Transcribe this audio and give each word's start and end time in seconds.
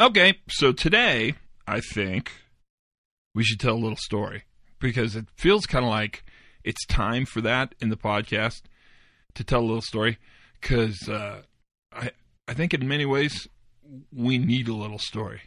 Okay, 0.00 0.38
so 0.48 0.72
today 0.72 1.34
I 1.66 1.80
think 1.80 2.32
we 3.34 3.44
should 3.44 3.60
tell 3.60 3.74
a 3.74 3.76
little 3.76 3.98
story 3.98 4.44
because 4.78 5.14
it 5.14 5.26
feels 5.36 5.66
kind 5.66 5.84
of 5.84 5.90
like 5.90 6.24
it's 6.64 6.86
time 6.86 7.26
for 7.26 7.42
that 7.42 7.74
in 7.82 7.90
the 7.90 7.98
podcast 7.98 8.62
to 9.34 9.44
tell 9.44 9.60
a 9.60 9.68
little 9.68 9.82
story 9.82 10.16
because 10.58 11.06
uh, 11.06 11.42
I 11.92 12.12
I 12.48 12.54
think 12.54 12.72
in 12.72 12.88
many 12.88 13.04
ways 13.04 13.46
we 14.10 14.38
need 14.38 14.68
a 14.68 14.74
little 14.74 14.98
story. 14.98 15.42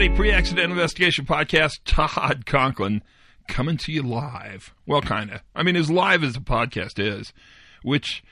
Everybody, 0.00 0.16
pre-accident 0.16 0.70
investigation 0.72 1.26
podcast. 1.26 1.72
Todd 1.84 2.46
Conklin 2.46 3.02
coming 3.48 3.76
to 3.76 3.92
you 3.92 4.02
live. 4.02 4.72
Well, 4.86 5.02
kind 5.02 5.30
of. 5.30 5.42
I 5.54 5.62
mean, 5.62 5.76
as 5.76 5.90
live 5.90 6.24
as 6.24 6.32
the 6.32 6.40
podcast 6.40 6.98
is, 6.98 7.34
which 7.82 8.24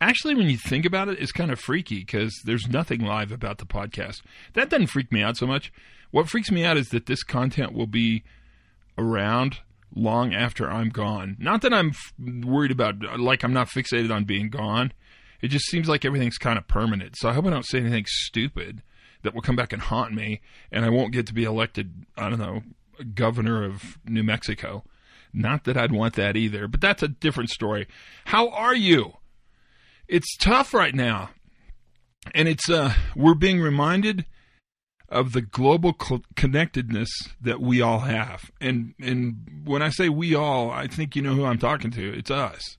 actually, 0.00 0.36
when 0.36 0.48
you 0.48 0.56
think 0.56 0.86
about 0.86 1.08
it, 1.08 1.18
is 1.18 1.32
kind 1.32 1.50
of 1.50 1.58
freaky 1.58 1.98
because 1.98 2.32
there's 2.44 2.68
nothing 2.68 3.00
live 3.00 3.32
about 3.32 3.58
the 3.58 3.66
podcast. 3.66 4.22
That 4.52 4.70
doesn't 4.70 4.86
freak 4.86 5.10
me 5.10 5.20
out 5.20 5.36
so 5.36 5.48
much. 5.48 5.72
What 6.12 6.28
freaks 6.28 6.52
me 6.52 6.64
out 6.64 6.76
is 6.76 6.90
that 6.90 7.06
this 7.06 7.24
content 7.24 7.72
will 7.72 7.88
be 7.88 8.22
around 8.96 9.58
long 9.96 10.32
after 10.32 10.70
I'm 10.70 10.90
gone. 10.90 11.36
Not 11.40 11.60
that 11.62 11.74
I'm 11.74 11.88
f- 11.88 12.12
worried 12.46 12.70
about, 12.70 13.18
like, 13.18 13.42
I'm 13.42 13.52
not 13.52 13.66
fixated 13.66 14.14
on 14.14 14.26
being 14.26 14.48
gone. 14.48 14.92
It 15.42 15.48
just 15.48 15.66
seems 15.66 15.88
like 15.88 16.04
everything's 16.04 16.38
kind 16.38 16.56
of 16.56 16.68
permanent. 16.68 17.16
So 17.16 17.28
I 17.28 17.32
hope 17.32 17.46
I 17.46 17.50
don't 17.50 17.66
say 17.66 17.80
anything 17.80 18.04
stupid 18.06 18.84
that 19.26 19.34
will 19.34 19.42
come 19.42 19.56
back 19.56 19.72
and 19.72 19.82
haunt 19.82 20.14
me, 20.14 20.40
and 20.70 20.84
I 20.84 20.88
won't 20.88 21.12
get 21.12 21.26
to 21.26 21.34
be 21.34 21.42
elected. 21.42 22.06
I 22.16 22.30
don't 22.30 22.38
know, 22.38 22.62
governor 23.14 23.64
of 23.64 23.98
New 24.06 24.22
Mexico. 24.22 24.84
Not 25.32 25.64
that 25.64 25.76
I'd 25.76 25.90
want 25.90 26.14
that 26.14 26.36
either, 26.36 26.68
but 26.68 26.80
that's 26.80 27.02
a 27.02 27.08
different 27.08 27.50
story. 27.50 27.88
How 28.26 28.48
are 28.50 28.74
you? 28.74 29.14
It's 30.06 30.36
tough 30.36 30.72
right 30.72 30.94
now, 30.94 31.30
and 32.36 32.46
it's 32.46 32.70
uh, 32.70 32.94
we're 33.16 33.34
being 33.34 33.60
reminded 33.60 34.26
of 35.08 35.32
the 35.32 35.42
global 35.42 35.92
co- 35.92 36.22
connectedness 36.36 37.10
that 37.40 37.60
we 37.60 37.80
all 37.82 38.00
have, 38.00 38.52
and 38.60 38.94
and 39.00 39.62
when 39.64 39.82
I 39.82 39.88
say 39.88 40.08
we 40.08 40.36
all, 40.36 40.70
I 40.70 40.86
think 40.86 41.16
you 41.16 41.22
know 41.22 41.34
who 41.34 41.44
I'm 41.44 41.58
talking 41.58 41.90
to. 41.90 42.16
It's 42.16 42.30
us. 42.30 42.78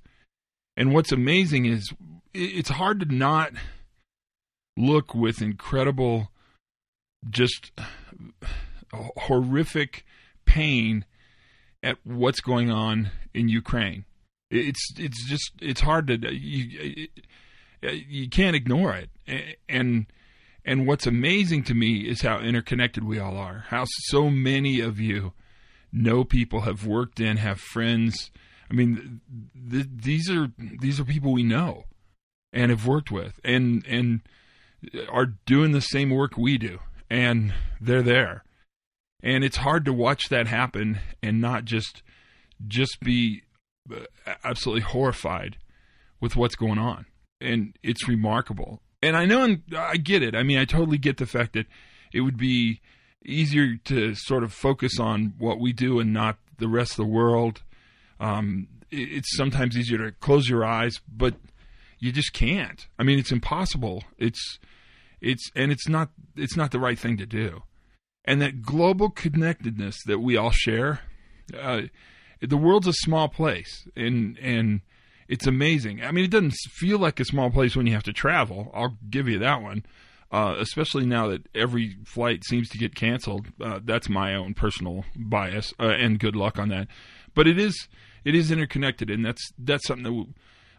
And 0.78 0.94
what's 0.94 1.12
amazing 1.12 1.66
is 1.66 1.92
it's 2.34 2.70
hard 2.70 3.02
to 3.02 3.14
not 3.14 3.52
look 4.78 5.14
with 5.14 5.42
incredible 5.42 6.32
just 7.30 7.72
horrific 8.94 10.06
pain 10.46 11.06
at 11.84 11.98
what's 12.04 12.40
going 12.40 12.72
on 12.72 13.12
in 13.34 13.50
Ukraine. 13.50 14.06
It's 14.50 14.94
it's 14.98 15.28
just 15.28 15.52
it's 15.62 15.82
hard 15.82 16.08
to 16.08 16.34
you 16.34 17.08
you 17.82 18.30
can't 18.30 18.56
ignore 18.56 18.96
it. 18.96 19.10
And 19.68 20.08
and 20.66 20.88
what's 20.88 21.08
amazing 21.08 21.64
to 21.64 21.74
me 21.74 22.02
is 22.02 22.22
how 22.22 22.40
interconnected 22.40 23.04
we 23.04 23.20
all 23.20 23.38
are. 23.38 23.66
How 23.70 23.86
so 24.10 24.30
many 24.30 24.80
of 24.80 25.00
you 25.00 25.34
know 25.92 26.24
people, 26.24 26.62
have 26.62 26.86
worked 26.86 27.20
in, 27.20 27.38
have 27.38 27.60
friends. 27.60 28.32
I 28.70 28.74
mean, 28.74 29.22
th- 29.72 29.88
these 29.90 30.30
are 30.30 30.52
these 30.58 31.00
are 31.00 31.06
people 31.06 31.32
we 31.32 31.44
know 31.44 31.86
and 32.52 32.72
have 32.72 32.86
worked 32.86 33.12
with, 33.12 33.40
and 33.44 33.86
and 33.88 34.22
are 35.10 35.28
doing 35.46 35.72
the 35.72 35.82
same 35.82 36.10
work 36.10 36.38
we 36.38 36.58
do, 36.58 36.80
and 37.10 37.54
they're 37.80 38.02
there. 38.02 38.44
And 39.24 39.44
it's 39.44 39.58
hard 39.58 39.86
to 39.86 39.94
watch 39.94 40.30
that 40.30 40.48
happen 40.48 41.00
and 41.24 41.42
not 41.42 41.66
just 41.66 42.04
just 42.68 43.00
be 43.02 43.44
uh, 43.94 44.00
absolutely 44.44 44.82
horrified 44.82 45.58
with 46.20 46.36
what's 46.36 46.56
going 46.56 46.80
on. 46.80 47.06
And 47.40 47.78
it's 47.84 48.08
remarkable. 48.08 48.82
And 49.02 49.16
i 49.16 49.26
know 49.26 49.44
and 49.44 49.64
i 49.76 49.98
get 49.98 50.24
it. 50.24 50.36
I 50.36 50.44
mean 50.44 50.58
i 50.58 50.66
totally 50.66 50.98
get 50.98 51.18
the 51.18 51.26
fact 51.26 51.54
that 51.54 51.68
it 52.14 52.22
would 52.22 52.38
be 52.38 52.82
easier 53.26 53.76
to 53.86 54.16
sort 54.16 54.44
of 54.44 54.54
focus 54.54 55.00
on 55.00 55.34
what 55.38 55.60
we 55.60 55.74
do 55.74 56.00
and 56.00 56.14
not 56.14 56.38
the 56.58 56.68
rest 56.68 56.92
of 56.92 56.98
the 56.98 57.06
world. 57.06 57.62
Um, 58.20 58.68
it's 58.90 59.36
sometimes 59.36 59.78
easier 59.78 59.98
to 59.98 60.12
close 60.12 60.48
your 60.48 60.64
eyes 60.64 61.02
but 61.12 61.36
you 62.00 62.12
just 62.12 62.34
can't. 62.34 62.88
I 63.00 63.04
mean 63.04 63.20
it's 63.20 63.32
impossible. 63.32 64.04
It's 64.18 64.60
it's 65.22 65.50
and 65.56 65.72
it's 65.72 65.88
not 65.88 66.10
it's 66.36 66.56
not 66.56 66.72
the 66.72 66.80
right 66.80 67.00
thing 67.00 67.18
to 67.18 67.26
do 67.26 67.64
and 68.28 68.42
that 68.42 68.62
global 68.62 69.10
connectedness 69.10 70.04
that 70.06 70.20
we 70.20 70.36
all 70.36 70.52
share. 70.52 71.00
Uh, 71.58 71.84
the 72.42 72.58
world's 72.58 72.88
a 72.88 72.94
small 72.94 73.30
place, 73.30 73.88
and 73.96 74.38
and 74.40 74.82
it's 75.30 75.48
amazing. 75.48 76.04
I 76.04 76.12
mean, 76.12 76.26
it 76.26 76.32
doesn't 76.32 76.54
feel 76.74 77.00
like 77.00 77.20
a 77.20 77.26
small 77.26 77.50
place 77.50 77.76
when 77.76 77.88
you 77.88 77.94
have 77.94 78.04
to 78.04 78.14
travel. 78.14 78.70
I'll 78.74 78.98
give 79.10 79.28
you 79.28 79.40
that 79.40 79.62
one. 79.62 79.86
Uh, 80.30 80.56
especially 80.60 81.06
now 81.06 81.30
that 81.30 81.48
every 81.56 81.96
flight 82.04 82.44
seems 82.44 82.68
to 82.68 82.78
get 82.78 82.94
canceled. 82.94 83.48
Uh, 83.62 83.80
that's 83.82 84.10
my 84.10 84.36
own 84.36 84.54
personal 84.54 85.06
bias, 85.16 85.74
uh, 85.80 85.86
and 85.86 86.20
good 86.20 86.36
luck 86.36 86.60
on 86.60 86.68
that. 86.68 86.90
But 87.34 87.48
it 87.48 87.58
is 87.58 87.88
it 88.26 88.36
is 88.36 88.52
interconnected, 88.52 89.10
and 89.10 89.26
that's 89.26 89.54
that's 89.58 89.88
something 89.88 90.04
that 90.04 90.34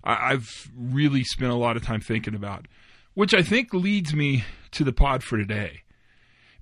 I, 0.05 0.31
have 0.32 0.49
really 0.76 1.25
spent 1.25 1.50
a 1.50 1.56
lot 1.56 1.78
of 1.78 1.82
time 1.82 2.03
thinking 2.03 2.34
about, 2.34 2.69
which 3.19 3.34
I 3.34 3.43
think 3.43 3.75
leads 3.75 4.15
me 4.15 4.45
to 4.71 4.84
the 4.84 4.93
pod 4.93 5.25
for 5.25 5.37
today 5.37 5.83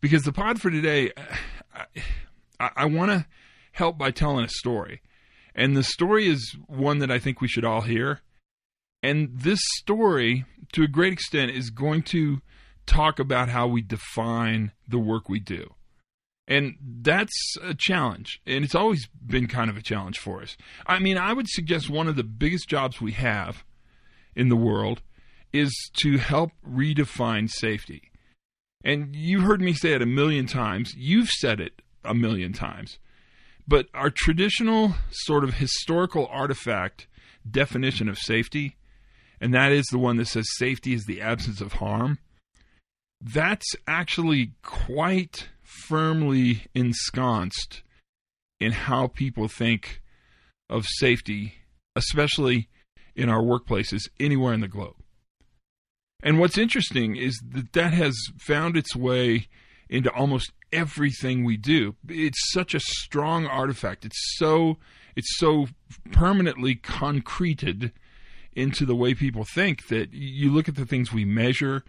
because 0.00 0.22
the 0.22 0.32
pod 0.32 0.58
for 0.58 0.70
today, 0.70 1.12
I, 2.58 2.70
I 2.76 2.86
want 2.86 3.10
to 3.10 3.26
help 3.72 3.98
by 3.98 4.10
telling 4.10 4.46
a 4.46 4.48
story. 4.48 5.02
And 5.54 5.76
the 5.76 5.82
story 5.82 6.26
is 6.26 6.56
one 6.66 7.00
that 7.00 7.10
I 7.10 7.18
think 7.18 7.42
we 7.42 7.46
should 7.46 7.66
all 7.66 7.82
hear. 7.82 8.22
And 9.02 9.28
this 9.34 9.60
story, 9.76 10.46
to 10.72 10.82
a 10.82 10.88
great 10.88 11.12
extent, 11.12 11.50
is 11.50 11.68
going 11.68 12.04
to 12.04 12.40
talk 12.86 13.18
about 13.18 13.50
how 13.50 13.66
we 13.66 13.82
define 13.82 14.72
the 14.88 14.98
work 14.98 15.28
we 15.28 15.40
do. 15.40 15.74
And 16.48 16.76
that's 16.80 17.56
a 17.62 17.74
challenge. 17.74 18.40
And 18.46 18.64
it's 18.64 18.74
always 18.74 19.06
been 19.22 19.46
kind 19.46 19.68
of 19.68 19.76
a 19.76 19.82
challenge 19.82 20.18
for 20.18 20.40
us. 20.40 20.56
I 20.86 21.00
mean, 21.00 21.18
I 21.18 21.34
would 21.34 21.48
suggest 21.50 21.90
one 21.90 22.08
of 22.08 22.16
the 22.16 22.24
biggest 22.24 22.66
jobs 22.66 22.98
we 22.98 23.12
have 23.12 23.62
in 24.34 24.48
the 24.48 24.56
world 24.56 25.02
is 25.58 25.90
to 26.02 26.18
help 26.18 26.52
redefine 26.68 27.50
safety. 27.50 28.10
And 28.84 29.16
you 29.16 29.40
heard 29.40 29.60
me 29.60 29.72
say 29.72 29.92
it 29.92 30.02
a 30.02 30.06
million 30.06 30.46
times. 30.46 30.94
You've 30.96 31.30
said 31.30 31.60
it 31.60 31.82
a 32.04 32.14
million 32.14 32.52
times. 32.52 32.98
But 33.66 33.88
our 33.94 34.10
traditional 34.10 34.94
sort 35.10 35.42
of 35.42 35.54
historical 35.54 36.28
artifact 36.30 37.08
definition 37.50 38.08
of 38.08 38.18
safety, 38.18 38.76
and 39.40 39.52
that 39.54 39.72
is 39.72 39.86
the 39.86 39.98
one 39.98 40.16
that 40.18 40.28
says 40.28 40.46
safety 40.56 40.92
is 40.94 41.04
the 41.04 41.20
absence 41.20 41.60
of 41.60 41.74
harm, 41.74 42.18
that's 43.20 43.74
actually 43.88 44.52
quite 44.62 45.48
firmly 45.62 46.66
ensconced 46.74 47.82
in 48.60 48.72
how 48.72 49.08
people 49.08 49.48
think 49.48 50.00
of 50.70 50.86
safety, 50.86 51.54
especially 51.94 52.68
in 53.14 53.28
our 53.28 53.42
workplaces 53.42 54.02
anywhere 54.20 54.54
in 54.54 54.60
the 54.60 54.68
globe. 54.68 54.96
And 56.22 56.38
what's 56.38 56.58
interesting 56.58 57.16
is 57.16 57.40
that 57.52 57.72
that 57.72 57.92
has 57.92 58.16
found 58.38 58.76
its 58.76 58.96
way 58.96 59.48
into 59.88 60.10
almost 60.10 60.52
everything 60.72 61.44
we 61.44 61.56
do. 61.56 61.94
It's 62.08 62.50
such 62.52 62.74
a 62.74 62.80
strong 62.80 63.46
artifact. 63.46 64.04
It's 64.04 64.36
so 64.36 64.78
it's 65.14 65.38
so 65.38 65.68
permanently 66.12 66.74
concreted 66.74 67.92
into 68.54 68.84
the 68.84 68.96
way 68.96 69.14
people 69.14 69.44
think 69.44 69.86
that 69.88 70.12
you 70.12 70.52
look 70.52 70.68
at 70.68 70.74
the 70.74 70.86
things 70.86 71.12
we 71.12 71.24
measure 71.24 71.84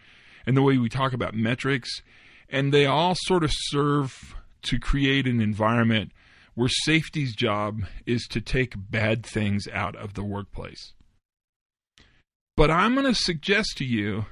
and 0.45 0.55
the 0.55 0.61
way 0.61 0.77
we 0.77 0.89
talk 0.89 1.13
about 1.13 1.33
metrics 1.33 2.01
and 2.49 2.73
they 2.73 2.85
all 2.85 3.15
sort 3.15 3.43
of 3.43 3.51
serve 3.53 4.35
to 4.63 4.79
create 4.79 5.27
an 5.27 5.41
environment 5.41 6.11
where 6.55 6.69
safety's 6.69 7.35
job 7.35 7.81
is 8.05 8.25
to 8.27 8.41
take 8.41 8.73
bad 8.77 9.25
things 9.25 9.67
out 9.71 9.95
of 9.95 10.13
the 10.15 10.23
workplace. 10.23 10.93
But 12.57 12.71
I'm 12.71 12.95
going 12.95 13.05
to 13.05 13.15
suggest 13.15 13.77
to 13.77 13.85
you 13.85 14.25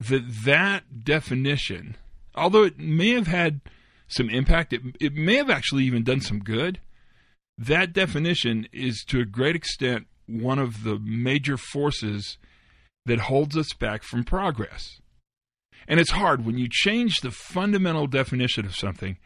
that 0.00 0.24
that 0.44 1.04
definition, 1.04 1.96
although 2.34 2.64
it 2.64 2.78
may 2.78 3.10
have 3.10 3.28
had 3.28 3.60
some 4.08 4.28
impact, 4.28 4.72
it, 4.72 4.82
it 5.00 5.14
may 5.14 5.36
have 5.36 5.48
actually 5.48 5.84
even 5.84 6.02
done 6.02 6.20
some 6.20 6.40
good. 6.40 6.80
That 7.56 7.92
definition 7.92 8.66
is 8.72 9.04
to 9.08 9.20
a 9.20 9.24
great 9.24 9.54
extent 9.54 10.08
one 10.26 10.58
of 10.58 10.82
the 10.82 10.98
major 10.98 11.56
forces 11.56 12.38
that 13.06 13.20
holds 13.20 13.56
us 13.56 13.72
back 13.72 14.02
from 14.02 14.24
progress. 14.24 15.00
And 15.86 16.00
it's 16.00 16.10
hard 16.10 16.44
when 16.44 16.58
you 16.58 16.68
change 16.68 17.20
the 17.20 17.30
fundamental 17.30 18.08
definition 18.08 18.66
of 18.66 18.74
something. 18.74 19.16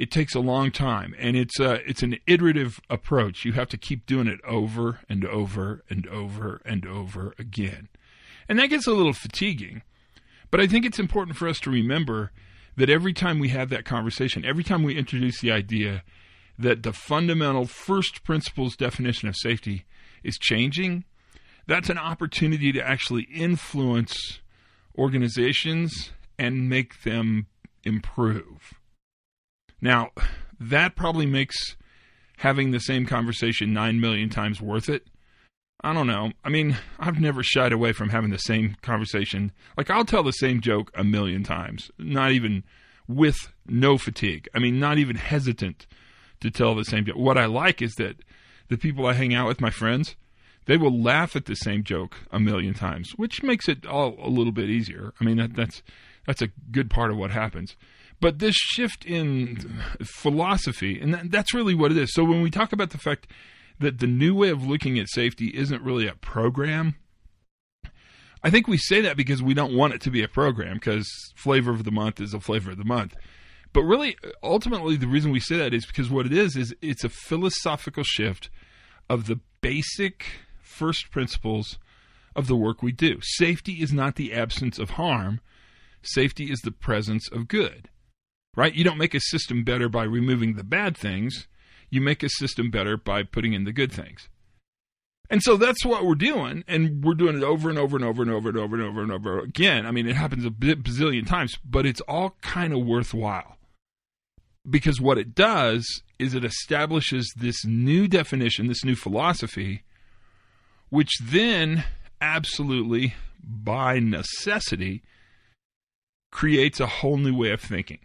It 0.00 0.10
takes 0.10 0.34
a 0.34 0.40
long 0.40 0.70
time, 0.70 1.14
and 1.18 1.36
it's 1.36 1.60
a 1.60 1.86
it's 1.86 2.02
an 2.02 2.16
iterative 2.26 2.80
approach. 2.88 3.44
You 3.44 3.52
have 3.52 3.68
to 3.68 3.76
keep 3.76 4.06
doing 4.06 4.28
it 4.28 4.40
over 4.48 5.00
and 5.10 5.26
over 5.26 5.84
and 5.90 6.06
over 6.06 6.62
and 6.64 6.86
over 6.86 7.34
again, 7.38 7.88
and 8.48 8.58
that 8.58 8.70
gets 8.70 8.86
a 8.86 8.94
little 8.94 9.12
fatiguing. 9.12 9.82
But 10.50 10.58
I 10.58 10.66
think 10.66 10.86
it's 10.86 10.98
important 10.98 11.36
for 11.36 11.46
us 11.46 11.60
to 11.60 11.70
remember 11.70 12.32
that 12.78 12.88
every 12.88 13.12
time 13.12 13.38
we 13.38 13.50
have 13.50 13.68
that 13.68 13.84
conversation, 13.84 14.42
every 14.42 14.64
time 14.64 14.82
we 14.82 14.96
introduce 14.96 15.38
the 15.42 15.52
idea 15.52 16.02
that 16.58 16.82
the 16.82 16.94
fundamental 16.94 17.66
first 17.66 18.24
principles 18.24 18.76
definition 18.76 19.28
of 19.28 19.36
safety 19.36 19.84
is 20.24 20.38
changing, 20.38 21.04
that's 21.66 21.90
an 21.90 21.98
opportunity 21.98 22.72
to 22.72 22.80
actually 22.80 23.24
influence 23.24 24.40
organizations 24.96 26.12
and 26.38 26.70
make 26.70 27.02
them 27.02 27.48
improve. 27.84 28.79
Now, 29.80 30.10
that 30.58 30.96
probably 30.96 31.26
makes 31.26 31.76
having 32.38 32.70
the 32.70 32.80
same 32.80 33.06
conversation 33.06 33.72
9 33.72 34.00
million 34.00 34.28
times 34.28 34.60
worth 34.60 34.88
it. 34.88 35.06
I 35.82 35.94
don't 35.94 36.06
know. 36.06 36.32
I 36.44 36.50
mean, 36.50 36.76
I've 36.98 37.20
never 37.20 37.42
shied 37.42 37.72
away 37.72 37.92
from 37.92 38.10
having 38.10 38.30
the 38.30 38.38
same 38.38 38.76
conversation. 38.82 39.52
Like, 39.76 39.88
I'll 39.88 40.04
tell 40.04 40.22
the 40.22 40.32
same 40.32 40.60
joke 40.60 40.90
a 40.94 41.04
million 41.04 41.42
times, 41.42 41.90
not 41.98 42.32
even 42.32 42.64
with 43.08 43.36
no 43.66 43.96
fatigue. 43.96 44.48
I 44.54 44.58
mean, 44.58 44.78
not 44.78 44.98
even 44.98 45.16
hesitant 45.16 45.86
to 46.40 46.50
tell 46.50 46.74
the 46.74 46.84
same 46.84 47.06
joke. 47.06 47.16
What 47.16 47.38
I 47.38 47.46
like 47.46 47.80
is 47.80 47.94
that 47.94 48.16
the 48.68 48.76
people 48.76 49.06
I 49.06 49.14
hang 49.14 49.34
out 49.34 49.48
with, 49.48 49.60
my 49.60 49.70
friends, 49.70 50.16
they 50.66 50.76
will 50.76 51.02
laugh 51.02 51.34
at 51.34 51.46
the 51.46 51.54
same 51.54 51.82
joke 51.82 52.16
a 52.30 52.38
million 52.38 52.74
times, 52.74 53.12
which 53.16 53.42
makes 53.42 53.68
it 53.68 53.86
all 53.86 54.16
a 54.22 54.28
little 54.28 54.52
bit 54.52 54.70
easier. 54.70 55.12
I 55.20 55.24
mean, 55.24 55.38
that, 55.38 55.54
that's 55.54 55.82
that's 56.26 56.42
a 56.42 56.50
good 56.70 56.90
part 56.90 57.10
of 57.10 57.16
what 57.16 57.30
happens. 57.30 57.76
But 58.20 58.38
this 58.38 58.54
shift 58.54 59.04
in 59.06 59.80
philosophy, 60.02 61.00
and 61.00 61.14
that, 61.14 61.30
that's 61.30 61.54
really 61.54 61.74
what 61.74 61.90
it 61.90 61.96
is. 61.96 62.12
So 62.12 62.22
when 62.24 62.42
we 62.42 62.50
talk 62.50 62.72
about 62.72 62.90
the 62.90 62.98
fact 62.98 63.26
that 63.78 63.98
the 63.98 64.06
new 64.06 64.34
way 64.34 64.50
of 64.50 64.66
looking 64.66 64.98
at 64.98 65.08
safety 65.08 65.48
isn't 65.54 65.82
really 65.82 66.06
a 66.06 66.14
program, 66.14 66.96
I 68.42 68.50
think 68.50 68.68
we 68.68 68.76
say 68.76 69.00
that 69.02 69.16
because 69.16 69.42
we 69.42 69.54
don't 69.54 69.74
want 69.74 69.94
it 69.94 70.00
to 70.02 70.10
be 70.10 70.22
a 70.22 70.28
program 70.28 70.74
because 70.74 71.08
flavor 71.34 71.70
of 71.70 71.84
the 71.84 71.90
month 71.90 72.20
is 72.20 72.34
a 72.34 72.40
flavor 72.40 72.70
of 72.70 72.78
the 72.78 72.84
month. 72.84 73.14
But 73.72 73.82
really, 73.82 74.16
ultimately, 74.42 74.96
the 74.96 75.06
reason 75.06 75.30
we 75.30 75.40
say 75.40 75.56
that 75.58 75.74
is 75.74 75.86
because 75.86 76.10
what 76.10 76.26
it 76.26 76.32
is 76.32 76.56
is 76.56 76.74
it's 76.82 77.04
a 77.04 77.08
philosophical 77.08 78.02
shift 78.02 78.50
of 79.08 79.26
the 79.26 79.40
basic 79.60 80.26
first 80.62 81.10
principles 81.10 81.78
of 82.34 82.46
the 82.46 82.56
work 82.56 82.82
we 82.82 82.92
do. 82.92 83.18
Safety 83.22 83.74
is 83.74 83.92
not 83.92 84.16
the 84.16 84.32
absence 84.32 84.78
of 84.78 84.90
harm. 84.90 85.40
Safety 86.02 86.50
is 86.50 86.60
the 86.60 86.70
presence 86.70 87.28
of 87.30 87.46
good. 87.46 87.89
Right? 88.56 88.74
You 88.74 88.84
don't 88.84 88.98
make 88.98 89.14
a 89.14 89.20
system 89.20 89.64
better 89.64 89.88
by 89.88 90.04
removing 90.04 90.54
the 90.54 90.64
bad 90.64 90.96
things. 90.96 91.46
You 91.88 92.00
make 92.00 92.22
a 92.22 92.28
system 92.28 92.70
better 92.70 92.96
by 92.96 93.22
putting 93.22 93.52
in 93.52 93.64
the 93.64 93.72
good 93.72 93.92
things. 93.92 94.28
And 95.28 95.42
so 95.42 95.56
that's 95.56 95.84
what 95.84 96.04
we're 96.04 96.16
doing, 96.16 96.64
and 96.66 97.04
we're 97.04 97.14
doing 97.14 97.36
it 97.36 97.44
over 97.44 97.70
and 97.70 97.78
over 97.78 97.96
and 97.96 98.04
over 98.04 98.22
and 98.22 98.30
over 98.32 98.48
and 98.48 98.58
over 98.58 98.74
and 98.74 98.84
over 98.84 99.02
and 99.02 99.12
over 99.12 99.38
again. 99.38 99.86
I 99.86 99.92
mean, 99.92 100.08
it 100.08 100.16
happens 100.16 100.44
a 100.44 100.50
bazillion 100.50 101.24
times, 101.24 101.56
but 101.64 101.86
it's 101.86 102.00
all 102.02 102.34
kind 102.42 102.72
of 102.72 102.84
worthwhile 102.84 103.56
because 104.68 105.00
what 105.00 105.18
it 105.18 105.34
does 105.34 106.02
is 106.18 106.34
it 106.34 106.44
establishes 106.44 107.32
this 107.36 107.64
new 107.64 108.06
definition, 108.08 108.66
this 108.66 108.84
new 108.84 108.94
philosophy, 108.94 109.82
which 110.90 111.10
then 111.22 111.84
absolutely, 112.20 113.14
by 113.42 113.98
necessity, 113.98 115.02
creates 116.30 116.80
a 116.80 116.86
whole 116.86 117.16
new 117.16 117.34
way 117.34 117.50
of 117.50 117.60
thinking. 117.60 118.00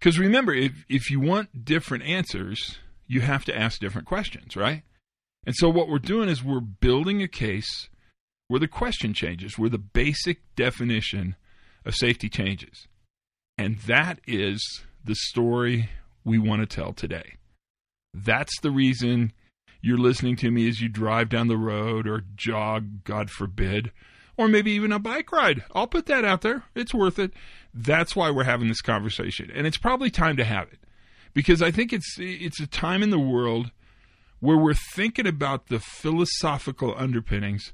Because 0.00 0.18
remember, 0.18 0.54
if, 0.54 0.72
if 0.88 1.10
you 1.10 1.20
want 1.20 1.64
different 1.64 2.04
answers, 2.04 2.78
you 3.06 3.20
have 3.20 3.44
to 3.44 3.56
ask 3.56 3.80
different 3.80 4.08
questions, 4.08 4.56
right? 4.56 4.82
And 5.46 5.54
so 5.54 5.68
what 5.68 5.88
we're 5.88 5.98
doing 5.98 6.28
is 6.28 6.42
we're 6.42 6.60
building 6.60 7.22
a 7.22 7.28
case 7.28 7.88
where 8.48 8.60
the 8.60 8.68
question 8.68 9.12
changes, 9.14 9.58
where 9.58 9.70
the 9.70 9.78
basic 9.78 10.38
definition 10.56 11.36
of 11.84 11.94
safety 11.94 12.28
changes. 12.28 12.88
And 13.58 13.78
that 13.80 14.20
is 14.26 14.82
the 15.04 15.14
story 15.14 15.90
we 16.24 16.38
want 16.38 16.60
to 16.60 16.66
tell 16.66 16.92
today. 16.92 17.36
That's 18.14 18.58
the 18.60 18.70
reason 18.70 19.32
you're 19.82 19.98
listening 19.98 20.36
to 20.36 20.50
me 20.50 20.68
as 20.68 20.80
you 20.80 20.88
drive 20.88 21.28
down 21.28 21.48
the 21.48 21.56
road 21.56 22.06
or 22.06 22.24
jog, 22.36 23.04
God 23.04 23.30
forbid, 23.30 23.92
or 24.36 24.48
maybe 24.48 24.72
even 24.72 24.92
a 24.92 24.98
bike 24.98 25.30
ride. 25.32 25.64
I'll 25.74 25.86
put 25.86 26.06
that 26.06 26.24
out 26.24 26.40
there. 26.40 26.64
It's 26.74 26.94
worth 26.94 27.18
it. 27.18 27.32
That's 27.72 28.16
why 28.16 28.30
we're 28.30 28.44
having 28.44 28.68
this 28.68 28.80
conversation. 28.80 29.50
And 29.54 29.66
it's 29.66 29.78
probably 29.78 30.10
time 30.10 30.36
to 30.36 30.44
have 30.44 30.68
it. 30.72 30.78
Because 31.32 31.62
I 31.62 31.70
think 31.70 31.92
it's 31.92 32.16
it's 32.18 32.60
a 32.60 32.66
time 32.66 33.02
in 33.02 33.10
the 33.10 33.18
world 33.18 33.70
where 34.40 34.56
we're 34.56 34.74
thinking 34.94 35.26
about 35.26 35.68
the 35.68 35.78
philosophical 35.78 36.94
underpinnings 36.96 37.72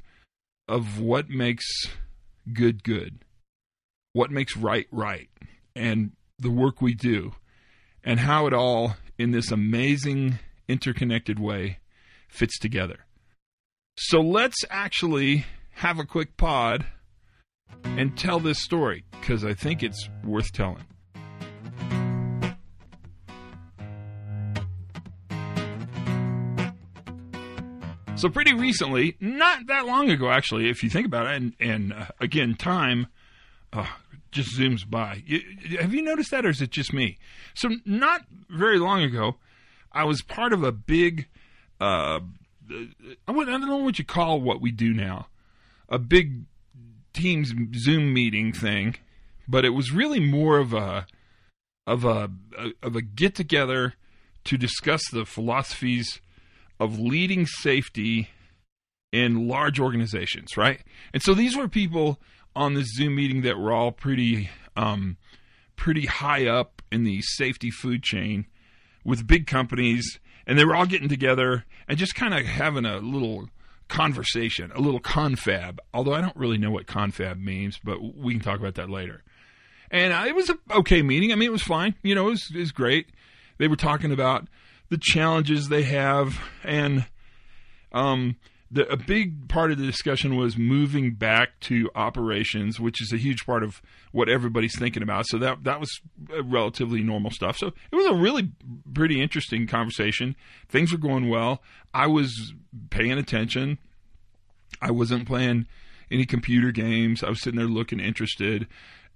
of 0.69 1.01
what 1.01 1.31
makes 1.31 1.65
good 2.53 2.83
good. 2.83 3.25
What 4.13 4.31
makes 4.31 4.57
right 4.57 4.87
right. 4.91 5.31
And 5.75 6.13
the 6.39 6.51
work 6.51 6.83
we 6.83 6.95
do 6.95 7.33
and 8.05 8.21
how 8.21 8.47
it 8.47 8.53
all, 8.53 8.97
in 9.19 9.31
this 9.31 9.51
amazing 9.51 10.39
interconnected 10.69 11.39
way, 11.39 11.79
fits 12.29 12.59
together. 12.59 13.07
So 13.99 14.21
let's 14.21 14.65
actually 14.71 15.47
have 15.77 15.99
a 15.99 16.05
quick 16.05 16.37
pod 16.37 16.87
and 17.85 18.17
tell 18.17 18.41
this 18.41 18.63
story 18.63 19.05
because 19.21 19.45
I 19.45 19.55
think 19.55 19.83
it's 19.83 20.09
worth 20.25 20.53
telling. 20.53 20.85
So 28.17 28.31
pretty 28.31 28.55
recently, 28.55 29.17
not 29.21 29.67
that 29.67 29.85
long 29.85 30.11
ago, 30.11 30.31
actually, 30.31 30.71
if 30.71 30.83
you 30.83 30.89
think 30.89 31.07
about 31.07 31.27
it, 31.27 31.35
and, 31.35 31.53
and 31.61 31.93
uh, 31.93 32.07
again, 32.19 32.55
time 32.55 33.09
uh, 33.75 33.87
just 34.31 34.59
zooms 34.59 34.89
by. 34.89 35.23
You, 35.27 35.43
have 35.79 35.93
you 35.93 36.01
noticed 36.01 36.31
that, 36.31 36.47
or 36.47 36.49
is 36.49 36.63
it 36.63 36.71
just 36.71 36.95
me? 36.95 37.19
So, 37.55 37.69
not 37.85 38.23
very 38.49 38.79
long 38.79 39.03
ago, 39.03 39.37
I 39.93 40.05
was 40.05 40.23
part 40.23 40.55
of 40.55 40.63
a 40.63 40.73
big, 40.73 41.29
uh, 41.79 42.21
I 42.71 43.27
don't 43.27 43.67
know 43.67 43.77
what 43.79 43.99
you 43.99 44.05
call 44.05 44.41
what 44.41 44.63
we 44.63 44.71
do 44.71 44.95
now, 44.95 45.29
a 45.91 45.99
big 45.99 46.45
Teams 47.17 47.53
Zoom 47.77 48.13
meeting 48.13 48.53
thing, 48.53 48.97
but 49.49 49.65
it 49.65 49.71
was 49.71 49.93
really 49.93 50.21
more 50.21 50.59
of 50.59 50.73
a 50.73 51.07
of 51.87 52.05
a 52.05 52.31
of 52.83 52.97
a 52.97 53.03
get 53.03 53.35
together 53.35 53.95
to 54.45 54.57
discuss 54.57 55.03
the 55.11 55.25
philosophies 55.25 56.21
of 56.79 56.99
leading 56.99 57.47
safety 57.47 58.29
in 59.13 59.49
large 59.49 59.81
organizations, 59.81 60.57
right? 60.57 60.81
And 61.13 61.23
so 61.23 61.35
these 61.35 61.57
were 61.57 61.69
people 61.69 62.21
on 62.55 62.75
this 62.75 62.89
Zoom 62.95 63.17
meeting 63.17 63.43
that 63.43 63.59
were 63.59 63.73
all 63.73 63.93
pretty 63.93 64.51
um, 64.77 65.17
pretty 65.77 66.07
high 66.07 66.47
up 66.47 66.83
in 66.93 67.05
the 67.05 67.21
safety 67.23 67.71
food 67.71 68.03
chain 68.03 68.47
with 69.05 69.27
big 69.27 69.47
companies, 69.47 70.19
and 70.47 70.59
they 70.59 70.65
were 70.65 70.75
all 70.75 70.87
getting 70.87 71.09
together 71.09 71.65
and 71.89 71.99
just 71.99 72.15
kind 72.15 72.35
of 72.35 72.45
having 72.45 72.85
a 72.85 72.99
little 72.99 73.49
conversation, 73.89 74.73
a 74.75 74.81
little 74.81 75.01
confab. 75.01 75.81
Although 75.95 76.15
I 76.15 76.21
don't 76.21 76.37
really 76.37 76.59
know 76.59 76.71
what 76.71 76.87
confab 76.87 77.39
means, 77.39 77.79
but 77.83 77.99
we 78.01 78.35
can 78.35 78.43
talk 78.43 78.59
about 78.59 78.75
that 78.77 78.91
later. 78.91 79.23
And 79.91 80.13
it 80.27 80.35
was 80.35 80.51
an 80.51 80.59
okay 80.71 81.03
meeting. 81.03 81.33
I 81.33 81.37
mean, 81.37 81.49
it 81.49 81.53
was 81.53 81.63
fine. 81.63 81.95
You 82.03 82.15
know, 82.15 82.29
it 82.29 82.31
was, 82.31 82.51
it 82.55 82.59
was 82.59 82.73
great. 82.73 83.09
They 83.59 83.69
were 83.69 83.77
talking 83.77 84.13
about 84.13 84.49
the 84.89 84.99
challenges 84.99 85.69
they 85.69 85.85
have 85.85 86.39
and 86.65 87.07
um, 87.93 88.37
the, 88.71 88.91
a 88.91 88.97
big 88.97 89.49
part 89.49 89.71
of 89.71 89.79
the 89.79 89.87
discussion 89.87 90.37
was 90.37 90.59
moving 90.59 91.15
back 91.15 91.61
to 91.61 91.89
operations, 91.95 92.81
which 92.81 93.01
is 93.01 93.13
a 93.13 93.17
huge 93.17 93.47
part 93.47 93.63
of 93.63 93.81
what 94.13 94.29
everybody's 94.29 94.77
thinking 94.79 95.03
about. 95.03 95.27
So 95.29 95.39
that 95.39 95.65
that 95.65 95.79
was 95.79 96.01
uh, 96.33 96.43
relatively 96.43 97.03
normal 97.03 97.31
stuff. 97.31 97.57
So 97.57 97.69
it 97.69 97.97
was 97.97 98.07
a 98.07 98.15
really 98.15 98.51
pretty 98.93 99.23
interesting 99.23 99.67
conversation. 99.67 100.35
Things 100.69 100.93
were 100.93 100.99
going 100.99 101.29
well. 101.29 101.63
I 101.95 102.09
was 102.09 102.55
paying 102.91 103.13
attention. 103.13 103.79
I 104.83 104.91
wasn't 104.91 105.27
playing 105.27 105.67
any 106.11 106.27
computer 106.27 106.73
games. 106.73 107.23
I 107.23 107.29
was 107.29 107.43
sitting 107.43 107.59
there 107.59 107.69
looking 107.69 108.01
interested. 108.01 108.67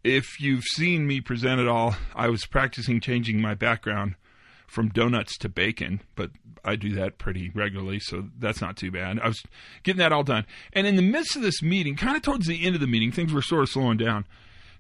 If 0.02 0.40
you've 0.40 0.64
seen 0.64 1.06
me 1.06 1.20
present 1.20 1.60
at 1.60 1.68
all, 1.68 1.96
I 2.14 2.28
was 2.28 2.46
practicing 2.46 3.00
changing 3.00 3.40
my 3.40 3.54
background 3.54 4.14
from 4.70 4.88
donuts 4.88 5.36
to 5.36 5.48
bacon, 5.48 6.00
but 6.14 6.30
I 6.64 6.76
do 6.76 6.94
that 6.94 7.18
pretty 7.18 7.50
regularly, 7.50 7.98
so 7.98 8.28
that's 8.38 8.60
not 8.60 8.76
too 8.76 8.92
bad. 8.92 9.18
I 9.18 9.26
was 9.26 9.42
getting 9.82 9.98
that 9.98 10.12
all 10.12 10.22
done. 10.22 10.46
And 10.72 10.86
in 10.86 10.94
the 10.94 11.02
midst 11.02 11.34
of 11.34 11.42
this 11.42 11.60
meeting, 11.60 11.96
kind 11.96 12.16
of 12.16 12.22
towards 12.22 12.46
the 12.46 12.64
end 12.64 12.76
of 12.76 12.80
the 12.80 12.86
meeting, 12.86 13.10
things 13.10 13.32
were 13.32 13.42
sort 13.42 13.62
of 13.62 13.68
slowing 13.68 13.96
down. 13.96 14.26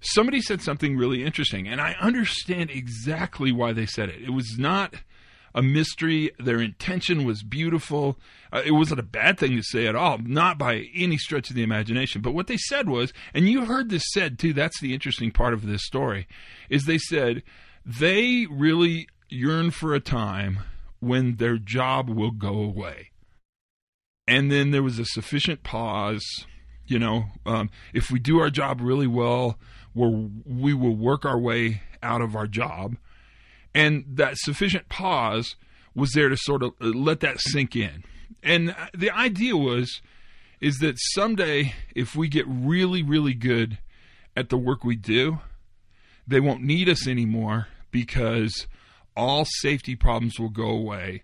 Somebody 0.00 0.40
said 0.42 0.62
something 0.62 0.96
really 0.96 1.24
interesting, 1.24 1.66
and 1.66 1.80
I 1.80 1.96
understand 2.00 2.70
exactly 2.70 3.50
why 3.50 3.72
they 3.72 3.84
said 3.84 4.08
it. 4.08 4.22
It 4.22 4.30
was 4.30 4.56
not 4.58 4.94
a 5.56 5.62
mystery. 5.62 6.30
Their 6.38 6.60
intention 6.60 7.24
was 7.24 7.42
beautiful. 7.42 8.16
Uh, 8.52 8.62
it 8.64 8.70
wasn't 8.70 9.00
a 9.00 9.04
bad 9.04 9.38
thing 9.38 9.56
to 9.56 9.62
say 9.64 9.88
at 9.88 9.96
all, 9.96 10.18
not 10.18 10.56
by 10.56 10.86
any 10.94 11.18
stretch 11.18 11.50
of 11.50 11.56
the 11.56 11.64
imagination. 11.64 12.22
But 12.22 12.34
what 12.34 12.46
they 12.46 12.56
said 12.56 12.88
was, 12.88 13.12
and 13.34 13.48
you 13.48 13.64
heard 13.64 13.90
this 13.90 14.04
said 14.12 14.38
too, 14.38 14.52
that's 14.52 14.80
the 14.80 14.94
interesting 14.94 15.32
part 15.32 15.52
of 15.52 15.66
this 15.66 15.84
story, 15.84 16.28
is 16.68 16.84
they 16.84 16.98
said 16.98 17.42
they 17.84 18.46
really 18.48 19.08
yearn 19.32 19.70
for 19.70 19.94
a 19.94 20.00
time 20.00 20.60
when 21.00 21.36
their 21.36 21.58
job 21.58 22.08
will 22.08 22.30
go 22.30 22.54
away. 22.54 23.10
And 24.26 24.50
then 24.50 24.70
there 24.70 24.82
was 24.82 24.98
a 24.98 25.04
sufficient 25.04 25.62
pause. 25.62 26.24
You 26.86 26.98
know, 26.98 27.24
um, 27.46 27.70
if 27.94 28.10
we 28.10 28.18
do 28.18 28.40
our 28.40 28.50
job 28.50 28.80
really 28.80 29.06
well, 29.06 29.58
where 29.92 30.28
we 30.44 30.74
will 30.74 30.94
work 30.94 31.24
our 31.24 31.38
way 31.38 31.82
out 32.02 32.20
of 32.20 32.36
our 32.36 32.46
job. 32.46 32.96
And 33.74 34.04
that 34.08 34.36
sufficient 34.38 34.88
pause 34.88 35.56
was 35.94 36.12
there 36.12 36.28
to 36.28 36.36
sort 36.36 36.62
of 36.62 36.72
let 36.80 37.20
that 37.20 37.40
sink 37.40 37.76
in. 37.76 38.04
And 38.42 38.74
the 38.94 39.10
idea 39.10 39.56
was 39.56 40.00
is 40.60 40.78
that 40.78 40.96
someday 40.98 41.74
if 41.94 42.14
we 42.14 42.28
get 42.28 42.44
really 42.46 43.02
really 43.02 43.34
good 43.34 43.78
at 44.36 44.48
the 44.48 44.58
work 44.58 44.84
we 44.84 44.96
do, 44.96 45.38
they 46.26 46.40
won't 46.40 46.62
need 46.62 46.88
us 46.88 47.08
anymore 47.08 47.68
because 47.90 48.66
all 49.16 49.44
safety 49.44 49.96
problems 49.96 50.38
will 50.38 50.48
go 50.48 50.68
away 50.68 51.22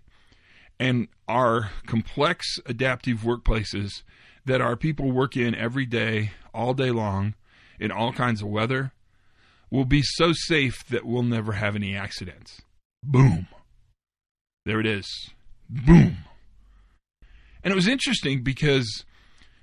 and 0.79 1.07
our 1.27 1.71
complex 1.85 2.59
adaptive 2.65 3.19
workplaces 3.19 4.03
that 4.45 4.61
our 4.61 4.75
people 4.75 5.11
work 5.11 5.35
in 5.35 5.55
every 5.55 5.85
day 5.85 6.31
all 6.53 6.73
day 6.73 6.91
long 6.91 7.33
in 7.79 7.91
all 7.91 8.13
kinds 8.13 8.41
of 8.41 8.47
weather 8.47 8.91
will 9.69 9.85
be 9.85 10.01
so 10.01 10.31
safe 10.33 10.85
that 10.89 11.05
we'll 11.05 11.23
never 11.23 11.53
have 11.53 11.75
any 11.75 11.95
accidents. 11.95 12.61
Boom. 13.03 13.47
There 14.65 14.79
it 14.79 14.85
is. 14.85 15.05
Boom. 15.69 16.17
And 17.63 17.71
it 17.71 17.75
was 17.75 17.87
interesting 17.87 18.43
because 18.43 19.05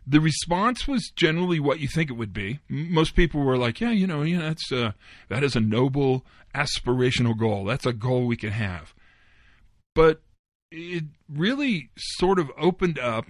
the 0.06 0.20
response 0.20 0.87
was 0.87 1.12
generally 1.16 1.58
what 1.58 1.80
you 1.80 1.88
think 1.88 2.11
it 2.11 2.14
would 2.14 2.32
be. 2.32 2.61
Most 2.68 3.14
people 3.16 3.42
were 3.42 3.56
like, 3.56 3.80
"Yeah, 3.80 3.90
you 3.90 4.06
know, 4.06 4.23
yeah, 4.23 4.40
that's 4.40 4.73
uh, 4.73 4.92
that 5.28 5.42
is 5.42 5.56
a 5.56 5.61
noble 5.61 6.25
aspirational 6.54 7.37
goal. 7.37 7.64
That's 7.64 7.87
a 7.87 7.92
goal 7.92 8.26
we 8.26 8.37
can 8.37 8.50
have." 8.50 8.94
But 9.94 10.20
it 10.70 11.04
really 11.28 11.90
sort 11.96 12.38
of 12.38 12.50
opened 12.58 12.99
up 12.99 13.26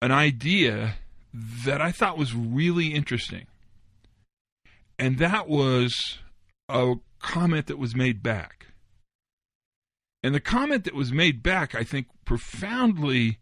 an 0.00 0.12
idea 0.12 0.94
that 1.32 1.80
I 1.80 1.90
thought 1.90 2.16
was 2.16 2.34
really 2.34 2.94
interesting. 2.94 3.46
And 4.98 5.18
that 5.18 5.48
was 5.48 6.18
a 6.68 6.94
comment 7.18 7.66
that 7.66 7.78
was 7.78 7.96
made 7.96 8.22
back. 8.22 8.66
And 10.22 10.34
the 10.34 10.40
comment 10.40 10.84
that 10.84 10.94
was 10.94 11.12
made 11.12 11.42
back, 11.42 11.74
I 11.74 11.82
think, 11.82 12.06
profoundly 12.24 13.38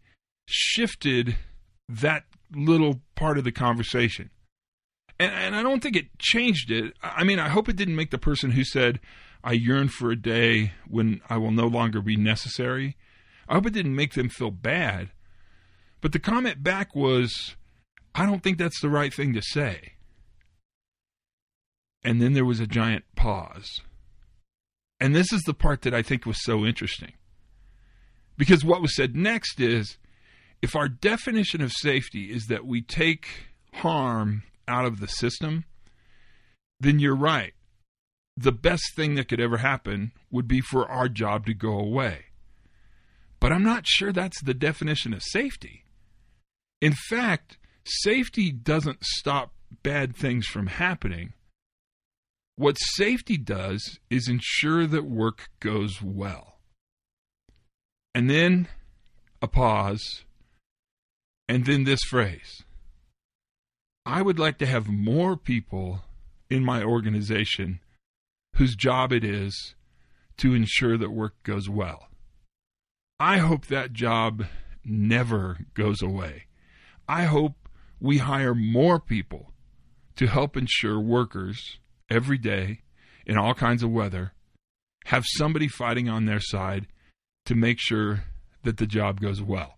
shifted 0.47 1.37
that 2.01 2.23
little 2.53 3.01
part 3.15 3.37
of 3.37 3.43
the 3.43 3.51
conversation. 3.51 4.29
And, 5.19 5.31
and, 5.31 5.55
I 5.55 5.61
don't 5.61 5.81
think 5.81 5.95
it 5.95 6.17
changed 6.17 6.71
it. 6.71 6.93
I 7.01 7.23
mean, 7.23 7.39
I 7.39 7.49
hope 7.49 7.69
it 7.69 7.75
didn't 7.75 7.95
make 7.95 8.11
the 8.11 8.17
person 8.17 8.51
who 8.51 8.63
said, 8.63 8.99
I 9.43 9.53
yearn 9.53 9.89
for 9.89 10.09
a 10.11 10.15
day 10.15 10.73
when 10.87 11.21
I 11.29 11.37
will 11.37 11.51
no 11.51 11.67
longer 11.67 12.01
be 12.01 12.15
necessary. 12.15 12.97
I 13.47 13.55
hope 13.55 13.67
it 13.67 13.73
didn't 13.73 13.95
make 13.95 14.13
them 14.13 14.29
feel 14.29 14.51
bad. 14.51 15.11
But 16.01 16.13
the 16.13 16.19
comment 16.19 16.63
back 16.63 16.95
was, 16.95 17.55
I 18.15 18.25
don't 18.25 18.41
think 18.41 18.57
that's 18.57 18.81
the 18.81 18.89
right 18.89 19.13
thing 19.13 19.33
to 19.33 19.41
say. 19.41 19.93
And 22.03 22.21
then 22.21 22.33
there 22.33 22.45
was 22.45 22.59
a 22.59 22.67
giant 22.67 23.05
pause. 23.15 23.81
And 24.99 25.15
this 25.15 25.31
is 25.31 25.41
the 25.43 25.53
part 25.53 25.83
that 25.83 25.93
I 25.93 26.01
think 26.01 26.25
was 26.25 26.43
so 26.43 26.65
interesting. 26.65 27.13
Because 28.37 28.65
what 28.65 28.81
was 28.81 28.95
said 28.95 29.15
next 29.15 29.59
is 29.59 29.97
if 30.63 30.77
our 30.77 30.87
definition 30.87 31.61
of 31.61 31.73
safety 31.73 32.31
is 32.31 32.45
that 32.47 32.65
we 32.65 32.81
take 32.81 33.27
harm 33.73 34.43
out 34.65 34.85
of 34.85 35.01
the 35.01 35.09
system, 35.09 35.65
then 36.79 36.99
you're 36.99 37.17
right. 37.17 37.53
The 38.37 38.53
best 38.53 38.95
thing 38.95 39.15
that 39.15 39.27
could 39.27 39.41
ever 39.41 39.57
happen 39.57 40.13
would 40.31 40.47
be 40.47 40.61
for 40.61 40.89
our 40.89 41.09
job 41.09 41.45
to 41.47 41.53
go 41.53 41.77
away. 41.77 42.27
But 43.41 43.51
I'm 43.51 43.63
not 43.63 43.85
sure 43.85 44.13
that's 44.13 44.41
the 44.41 44.53
definition 44.53 45.13
of 45.13 45.21
safety. 45.21 45.83
In 46.79 46.93
fact, 47.09 47.57
safety 47.85 48.49
doesn't 48.49 49.03
stop 49.03 49.51
bad 49.83 50.15
things 50.15 50.47
from 50.47 50.67
happening. 50.67 51.33
What 52.55 52.77
safety 52.79 53.35
does 53.35 53.99
is 54.09 54.29
ensure 54.29 54.87
that 54.87 55.03
work 55.03 55.49
goes 55.59 56.01
well. 56.01 56.59
And 58.15 58.29
then 58.29 58.69
a 59.41 59.47
pause, 59.49 60.23
and 61.47 61.65
then 61.65 61.83
this 61.83 62.01
phrase 62.03 62.63
I 64.05 64.21
would 64.21 64.39
like 64.39 64.57
to 64.57 64.65
have 64.65 64.87
more 64.87 65.37
people 65.37 66.01
in 66.49 66.63
my 66.63 66.83
organization 66.83 67.79
whose 68.55 68.75
job 68.75 69.11
it 69.11 69.23
is 69.23 69.75
to 70.37 70.53
ensure 70.53 70.97
that 70.97 71.11
work 71.11 71.41
goes 71.43 71.69
well. 71.69 72.07
I 73.19 73.37
hope 73.37 73.67
that 73.67 73.93
job 73.93 74.45
never 74.83 75.59
goes 75.73 76.01
away. 76.01 76.47
I 77.07 77.23
hope 77.23 77.69
we 77.99 78.17
hire 78.17 78.53
more 78.53 78.99
people 78.99 79.53
to 80.17 80.27
help 80.27 80.57
ensure 80.57 80.99
workers 80.99 81.79
every 82.09 82.37
day 82.37 82.81
in 83.25 83.37
all 83.37 83.53
kinds 83.53 83.83
of 83.83 83.91
weather 83.91 84.33
have 85.05 85.23
somebody 85.37 85.67
fighting 85.67 86.09
on 86.09 86.25
their 86.25 86.39
side 86.39 86.87
to 87.45 87.55
make 87.55 87.77
sure 87.79 88.25
that 88.63 88.77
the 88.77 88.85
job 88.85 89.19
goes 89.19 89.41
well. 89.41 89.77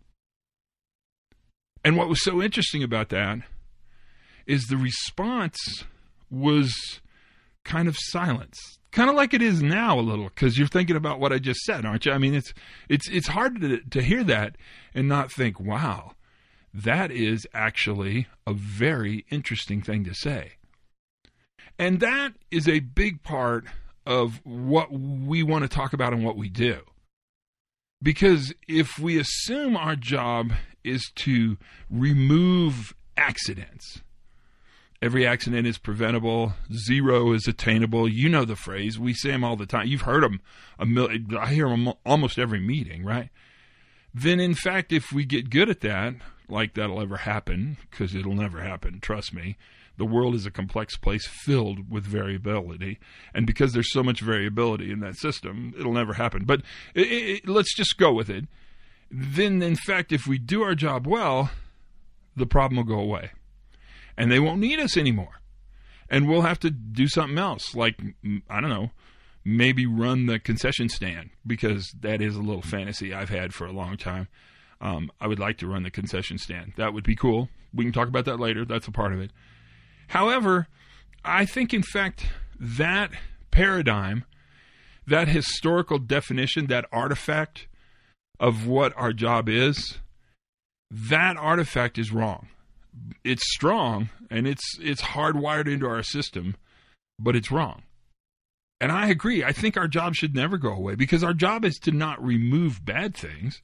And 1.86 1.96
what 1.96 2.10
was 2.10 2.22
so 2.22 2.42
interesting 2.42 2.84
about 2.84 3.10
that 3.10 3.39
is 4.46 4.65
the 4.65 4.75
response 4.77 5.86
was 6.30 7.00
kind 7.63 7.88
of 7.88 7.96
silence 7.98 8.60
kind 8.96 9.10
of 9.10 9.15
like 9.15 9.34
it 9.34 9.42
is 9.42 9.62
now 9.62 10.00
a 10.00 10.01
little 10.01 10.30
because 10.30 10.58
you're 10.58 10.68
thinking 10.68 10.96
about 10.96 11.20
what 11.20 11.34
I 11.34 11.38
just 11.38 11.60
said, 11.62 11.86
aren't 11.86 12.06
you? 12.06 12.13
I 12.13 12.18
mean, 12.18 12.34
it's 12.34 12.54
it's 12.89 13.10
it's 13.10 13.27
hard 13.27 13.60
to 13.62 13.82
to 13.82 14.01
hear 14.01 14.24
that 14.24 14.56
and 14.96 15.08
not 15.08 15.32
think, 15.32 15.60
wow, 15.60 16.13
that 16.74 17.12
is 17.12 17.46
actually 17.54 18.27
a 18.48 18.54
very 18.54 19.25
interesting 19.30 19.82
thing 19.82 20.06
to 20.06 20.13
say. 20.15 20.54
And 21.77 22.00
that 22.00 22.34
is 22.50 22.70
a 22.70 22.80
big 22.80 23.22
part 23.22 23.65
of 24.06 24.39
what 24.46 24.92
we 24.92 25.44
want 25.44 25.63
to 25.63 25.68
talk 25.68 25.92
about 25.92 26.13
and 26.13 26.24
what 26.24 26.38
we 26.38 26.48
do. 26.48 26.80
Because 28.01 28.54
if 28.68 28.98
we 28.98 29.20
assume 29.20 29.75
our 29.75 29.98
job 29.98 30.54
is 30.86 31.12
to 31.15 31.58
remove 31.89 32.96
accidents, 33.18 34.01
every 35.01 35.25
accident 35.25 35.68
is 35.68 35.77
preventable, 35.77 36.54
zero 36.74 37.34
is 37.34 37.48
attainable. 37.48 38.08
You 38.08 38.30
know 38.30 38.46
the 38.46 38.56
phrase. 38.56 39.00
We 39.00 39.13
say 39.13 39.32
them 39.32 39.44
all 39.44 39.56
the 39.56 39.65
time. 39.65 39.88
You've 39.88 40.01
heard 40.01 40.24
them 40.24 40.42
a 40.80 40.86
million, 40.86 41.36
I 41.38 41.54
hear 41.54 41.70
them 41.70 41.94
almost 42.06 42.39
every 42.39 42.60
meeting, 42.60 43.04
right? 43.04 43.30
Then, 44.13 44.39
in 44.39 44.56
fact, 44.56 44.94
if 44.94 45.12
we 45.12 45.25
get 45.25 45.50
good 45.50 45.70
at 45.70 45.82
that, 45.82 46.15
like 46.48 46.74
that'll 46.74 47.01
ever 47.01 47.18
happen, 47.18 47.77
because 47.89 48.15
it'll 48.15 48.36
never 48.36 48.62
happen, 48.62 49.00
trust 49.01 49.34
me. 49.34 49.58
The 49.98 50.06
world 50.06 50.36
is 50.36 50.46
a 50.46 50.51
complex 50.51 50.98
place 50.98 51.25
filled 51.27 51.89
with 51.89 52.06
variability. 52.06 53.00
And 53.34 53.48
because 53.48 53.74
there's 53.74 53.92
so 53.92 54.04
much 54.04 54.22
variability 54.22 54.92
in 54.92 55.00
that 55.00 55.18
system, 55.18 55.74
it'll 55.77 55.94
never 55.94 56.13
happen. 56.13 56.46
But 56.46 56.62
it, 56.94 57.08
it, 57.08 57.50
let's 57.50 57.75
just 57.75 57.98
go 57.98 58.13
with 58.13 58.30
it. 58.30 58.46
Then, 59.10 59.62
in 59.62 59.76
fact, 59.76 60.12
if 60.12 60.28
we 60.28 60.38
do 60.38 60.64
our 60.64 60.76
job 60.76 61.08
well, 61.08 61.52
the 62.36 62.46
problem 62.46 62.78
will 62.78 62.96
go 62.96 63.00
away. 63.00 63.32
And 64.18 64.32
they 64.32 64.40
won't 64.40 64.60
need 64.60 64.80
us 64.80 64.98
anymore. 64.98 65.42
And 66.10 66.28
we'll 66.28 66.42
have 66.42 66.60
to 66.60 66.70
do 66.70 67.08
something 67.08 67.38
else, 67.38 67.76
like, 67.76 68.00
I 68.50 68.62
don't 68.62 68.70
know, 68.70 68.92
maybe 69.44 69.86
run 69.86 70.26
the 70.26 70.40
concession 70.40 70.90
stand, 70.90 71.30
because 71.46 71.94
that 72.00 72.22
is 72.22 72.36
a 72.36 72.42
little 72.42 72.62
fantasy 72.62 73.14
I've 73.14 73.30
had 73.30 73.54
for 73.54 73.66
a 73.66 73.72
long 73.72 73.98
time. 73.98 74.28
Um, 74.82 75.12
I 75.22 75.28
would 75.28 75.40
like 75.40 75.58
to 75.60 75.68
run 75.68 75.84
the 75.84 75.92
concession 75.92 76.38
stand. 76.38 76.74
That 76.78 76.94
would 76.94 77.04
be 77.04 77.16
cool. 77.16 77.50
We 77.74 77.86
can 77.86 77.94
talk 77.94 78.08
about 78.08 78.26
that 78.26 78.40
later. 78.40 78.66
That's 78.66 78.88
a 78.88 78.92
part 78.92 79.14
of 79.14 79.22
it. 79.22 79.32
However, 80.08 80.68
I 81.24 81.46
think, 81.46 81.74
in 81.74 81.84
fact, 81.84 82.28
that 82.60 83.12
paradigm, 83.52 84.26
that 85.08 85.28
historical 85.28 85.98
definition, 85.98 86.68
that 86.68 86.86
artifact 86.92 87.68
of 88.39 88.68
what 88.68 88.94
our 88.98 89.13
job 89.13 89.50
is, 89.50 89.98
that 90.92 91.38
artifact 91.38 91.98
is 91.98 92.12
wrong. 92.12 92.48
It's 93.24 93.44
strong 93.54 94.10
and 94.30 94.48
it's 94.48 94.77
it's 94.80 95.01
hardwired 95.01 95.72
into 95.72 95.88
our 95.88 96.04
system, 96.04 96.56
but 97.20 97.36
it's 97.36 97.51
wrong. 97.51 97.84
And 98.80 98.92
I 98.92 99.08
agree. 99.08 99.44
I 99.44 99.51
think 99.51 99.77
our 99.77 99.88
job 99.88 100.15
should 100.15 100.36
never 100.36 100.58
go 100.58 100.72
away 100.72 100.96
because 100.96 101.24
our 101.24 101.34
job 101.34 101.65
is 101.65 101.75
to 101.80 101.92
not 101.92 102.24
remove 102.24 102.86
bad 102.86 103.15
things. 103.15 103.62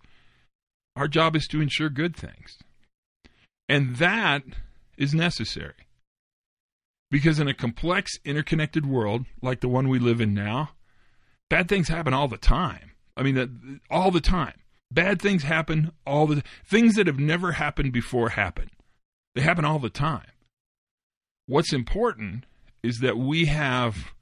Our 0.96 1.08
job 1.08 1.36
is 1.36 1.48
to 1.48 1.62
ensure 1.62 1.90
good 1.90 2.16
things. 2.16 2.58
And 3.70 3.98
that 3.98 4.44
is 4.98 5.14
necessary. 5.14 5.88
Because 7.10 7.40
in 7.40 7.48
a 7.48 7.54
complex, 7.54 8.12
interconnected 8.24 8.86
world 8.86 9.26
like 9.42 9.60
the 9.60 9.68
one 9.68 9.90
we 9.90 10.00
live 10.00 10.22
in 10.22 10.34
now, 10.34 10.72
bad 11.50 11.68
things 11.68 11.90
happen 11.90 12.14
all 12.14 12.30
the 12.30 12.38
time. 12.38 12.92
I 13.18 13.24
mean, 13.24 13.82
all 13.90 14.12
the 14.12 14.22
time. 14.22 14.61
Bad 14.92 15.22
things 15.22 15.44
happen 15.44 15.92
all 16.06 16.28
the 16.28 16.44
things 16.66 16.96
that 16.96 17.08
have 17.08 17.20
never 17.20 17.54
happened 17.54 17.94
before 17.94 18.30
happen. 18.30 18.70
They 19.36 19.42
happen 19.42 19.66
all 19.66 19.80
the 19.80 19.90
time. 19.90 20.28
What's 21.48 21.74
important 21.74 22.46
is 22.84 23.00
that 23.00 23.18
we 23.18 23.46
have 23.46 24.14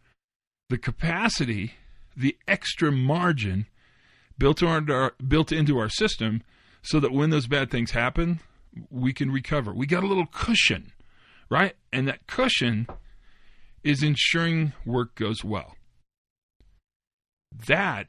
the 0.70 0.78
capacity, 0.78 1.74
the 2.16 2.38
extra 2.48 2.92
margin 2.92 3.66
built, 4.38 4.62
our, 4.62 5.14
built 5.28 5.52
into 5.52 5.78
our 5.80 5.90
system 5.90 6.44
so 6.82 7.00
that 7.00 7.12
when 7.12 7.32
those 7.32 7.48
bad 7.48 7.72
things 7.72 7.92
happen, 7.92 8.40
we 8.92 9.14
can 9.14 9.32
recover. 9.32 9.74
We 9.74 9.88
got 9.88 10.04
a 10.04 10.08
little 10.08 10.28
cushion 10.28 10.92
right? 11.50 11.76
And 11.92 12.08
that 12.08 12.28
cushion 12.28 12.88
is 13.84 14.04
ensuring 14.04 14.74
work 14.86 15.16
goes 15.16 15.44
well. 15.44 15.76
That 17.68 18.08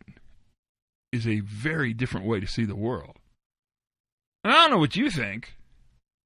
is 1.12 1.26
a 1.26 1.40
very 1.40 1.93
different 1.93 2.26
way 2.26 2.40
to 2.40 2.47
see 2.47 2.64
the 2.64 2.76
world. 2.76 3.17
And 4.45 4.52
I 4.52 4.62
don't 4.62 4.71
know 4.71 4.79
what 4.79 4.97
you 4.97 5.11
think, 5.11 5.55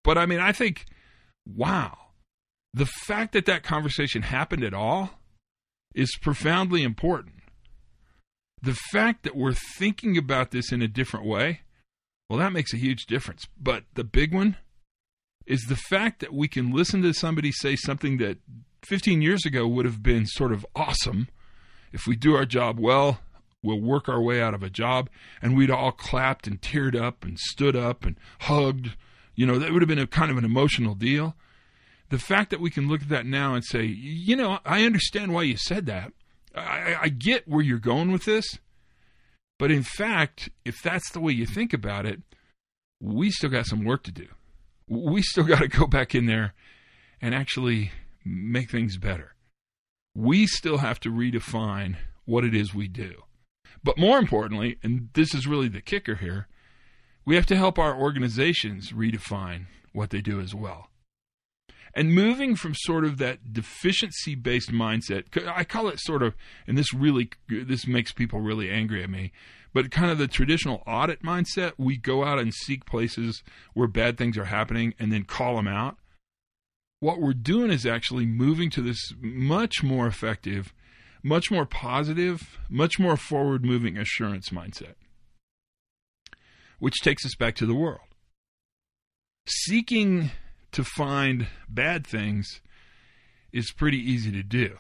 but 0.03 0.19
I 0.19 0.27
mean, 0.27 0.41
I 0.41 0.53
think, 0.53 0.87
wow, 1.47 1.97
the 2.73 2.87
fact 2.87 3.33
that 3.33 3.47
that 3.47 3.63
conversation 3.63 4.23
happened 4.23 4.65
at 4.65 4.75
all 4.75 5.11
is 5.95 6.17
profoundly 6.21 6.83
important. 6.83 7.35
The 8.63 8.77
fact 8.93 9.25
that 9.25 9.37
we're 9.37 9.55
thinking 9.79 10.17
about 10.17 10.51
this 10.51 10.73
in 10.73 10.83
a 10.83 10.89
different 10.89 11.27
way, 11.27 11.61
well, 12.29 12.39
that 12.39 12.53
makes 12.53 12.73
a 12.73 12.79
huge 12.79 13.07
difference. 13.07 13.47
But 13.61 13.85
the 13.95 14.05
big 14.05 14.35
one 14.35 14.57
is 15.47 15.63
the 15.69 15.77
fact 15.77 16.21
that 16.21 16.33
we 16.33 16.49
can 16.49 16.73
listen 16.73 17.03
to 17.03 17.13
somebody 17.13 17.53
say 17.53 17.77
something 17.77 18.17
that 18.19 18.39
15 18.85 19.23
years 19.23 19.45
ago 19.45 19.67
would 19.67 19.85
have 19.85 20.03
been 20.03 20.27
sort 20.27 20.53
of 20.53 20.67
awesome. 20.75 21.29
If 21.93 22.07
we 22.07 22.17
do 22.17 22.35
our 22.35 22.47
job 22.47 22.81
well, 22.81 23.21
we'll 23.65 23.81
work 23.81 24.09
our 24.09 24.21
way 24.21 24.41
out 24.41 24.55
of 24.55 24.63
a 24.63 24.71
job. 24.71 25.09
And 25.43 25.57
we'd 25.57 25.71
all 25.71 25.91
clapped 25.91 26.47
and 26.47 26.61
teared 26.61 26.95
up 26.95 27.25
and 27.25 27.39
stood 27.39 27.75
up 27.75 28.05
and 28.05 28.17
hugged. 28.41 28.91
You 29.35 29.47
know, 29.47 29.59
that 29.59 29.73
would 29.73 29.83
have 29.83 29.89
been 29.89 29.99
a 29.99 30.07
kind 30.07 30.31
of 30.31 30.37
an 30.37 30.45
emotional 30.45 30.95
deal. 30.95 31.35
The 32.11 32.19
fact 32.19 32.51
that 32.51 32.61
we 32.61 32.71
can 32.71 32.89
look 32.89 33.03
at 33.03 33.09
that 33.09 33.27
now 33.27 33.55
and 33.55 33.65
say, 33.65 33.85
you 33.85 34.37
know, 34.37 34.59
I 34.65 34.85
understand 34.85 35.33
why 35.33 35.43
you 35.43 35.57
said 35.57 35.87
that. 35.87 36.13
I, 36.55 36.97
I 37.03 37.09
get 37.09 37.49
where 37.49 37.63
you're 37.63 37.79
going 37.79 38.13
with 38.13 38.25
this. 38.25 38.45
But 39.59 39.71
in 39.71 39.83
fact, 39.83 40.51
if 40.65 40.83
that's 40.83 41.11
the 41.11 41.21
way 41.21 41.33
you 41.33 41.47
think 41.47 41.73
about 41.73 42.07
it, 42.07 42.21
we 43.01 43.31
still 43.31 43.51
got 43.51 43.67
some 43.67 43.85
work 43.85 44.03
to 44.05 44.13
do. 44.13 44.27
We 44.89 45.23
still 45.23 45.45
got 45.45 45.61
to 45.61 45.69
go 45.69 45.87
back 45.87 46.15
in 46.15 46.27
there 46.27 46.55
and 47.21 47.35
actually 47.35 47.93
make 48.25 48.71
things 48.71 48.97
better. 48.97 49.35
We 50.15 50.47
still 50.47 50.79
have 50.79 51.01
to 51.01 51.11
redefine 51.11 51.97
what 52.25 52.45
it 52.45 52.55
is 52.55 52.75
we 52.75 52.89
do. 52.89 53.25
But 53.83 53.99
more 53.99 54.19
importantly, 54.19 54.79
and 54.83 55.09
this 55.15 55.35
is 55.35 55.47
really 55.47 55.69
the 55.69 55.81
kicker 55.81 56.17
here, 56.17 56.49
we 57.25 57.35
have 57.37 57.47
to 57.47 57.57
help 57.57 57.79
our 57.79 57.97
organizations 57.97 58.93
redefine 58.93 59.67
what 59.93 60.11
they 60.11 60.21
do 60.21 60.41
as 60.41 60.55
well. 60.55 60.91
And 61.97 62.13
moving 62.13 62.57
from 62.57 62.75
sort 62.75 63.05
of 63.05 63.19
that 63.19 63.53
deficiency 63.53 64.35
based 64.35 64.73
mindset, 64.73 65.25
I 65.49 65.65
call 65.65 65.89
it 65.89 66.01
sort 66.01 66.23
of, 66.23 66.35
and 66.67 66.77
this 66.77 66.93
really, 66.93 67.31
this 67.49 67.87
makes 67.87 68.13
people 68.13 68.41
really 68.41 68.69
angry 68.69 69.03
at 69.03 69.11
me, 69.11 69.33
but 69.73 69.91
kind 69.91 70.11
of 70.11 70.19
the 70.19 70.27
traditional 70.27 70.83
audit 70.87 71.23
mindset, 71.23 71.73
we 71.79 71.97
go 71.97 72.25
out 72.25 72.41
and 72.41 72.53
seek 72.53 72.85
places 72.85 73.43
where 73.75 73.87
bad 73.87 74.19
things 74.19 74.37
are 74.37 74.47
happening 74.47 74.95
and 74.99 75.13
then 75.13 75.25
call 75.25 75.57
them 75.57 75.69
out 75.69 75.97
what 77.05 77.21
we're 77.21 77.35
doing 77.35 77.71
is 77.71 77.85
actually 77.85 78.25
moving 78.25 78.71
to 78.71 78.81
this 78.81 79.13
much 79.21 79.83
more 79.83 80.07
effective, 80.07 80.73
much 81.25 81.51
more 81.51 81.67
positive, 81.67 82.59
much 82.69 83.01
more 83.01 83.17
forward 83.17 83.65
moving 83.65 83.99
assurance 83.99 84.51
mindset, 84.51 84.95
which 86.79 87.01
takes 87.03 87.27
us 87.27 87.35
back 87.35 87.57
to 87.57 87.67
the 87.67 87.75
world. 87.75 88.07
Seeking 89.49 90.31
to 90.71 90.85
find 90.85 91.49
bad 91.69 92.07
things 92.07 92.61
is 93.53 93.73
pretty 93.73 93.99
easy 93.99 94.31
to 94.31 94.45
do. 94.45 94.79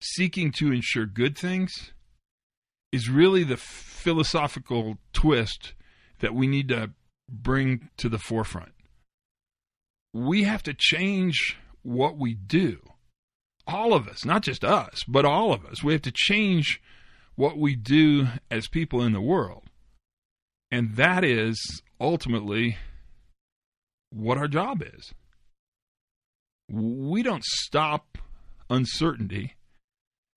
Seeking 0.00 0.52
to 0.58 0.70
ensure 0.70 1.06
good 1.06 1.36
things 1.36 1.92
is 2.92 3.10
really 3.10 3.42
the 3.42 3.56
philosophical 3.56 4.98
twist 5.12 5.72
that 6.20 6.34
we 6.34 6.46
need 6.46 6.68
to 6.68 6.90
bring 7.28 7.88
to 7.96 8.08
the 8.08 8.18
forefront 8.18 8.74
we 10.14 10.44
have 10.44 10.62
to 10.62 10.72
change 10.72 11.58
what 11.82 12.16
we 12.16 12.34
do. 12.34 12.78
All 13.66 13.94
of 13.94 14.08
us, 14.08 14.24
not 14.24 14.42
just 14.42 14.64
us, 14.64 15.02
but 15.08 15.24
all 15.24 15.52
of 15.52 15.64
us. 15.64 15.82
We 15.82 15.92
have 15.92 16.02
to 16.02 16.12
change 16.12 16.82
what 17.34 17.58
we 17.58 17.74
do 17.74 18.28
as 18.50 18.68
people 18.68 19.02
in 19.02 19.12
the 19.12 19.20
world. 19.20 19.64
And 20.70 20.96
that 20.96 21.24
is 21.24 21.82
ultimately 22.00 22.76
what 24.10 24.38
our 24.38 24.48
job 24.48 24.82
is. 24.82 25.12
We 26.68 27.22
don't 27.22 27.44
stop 27.44 28.18
uncertainty 28.70 29.54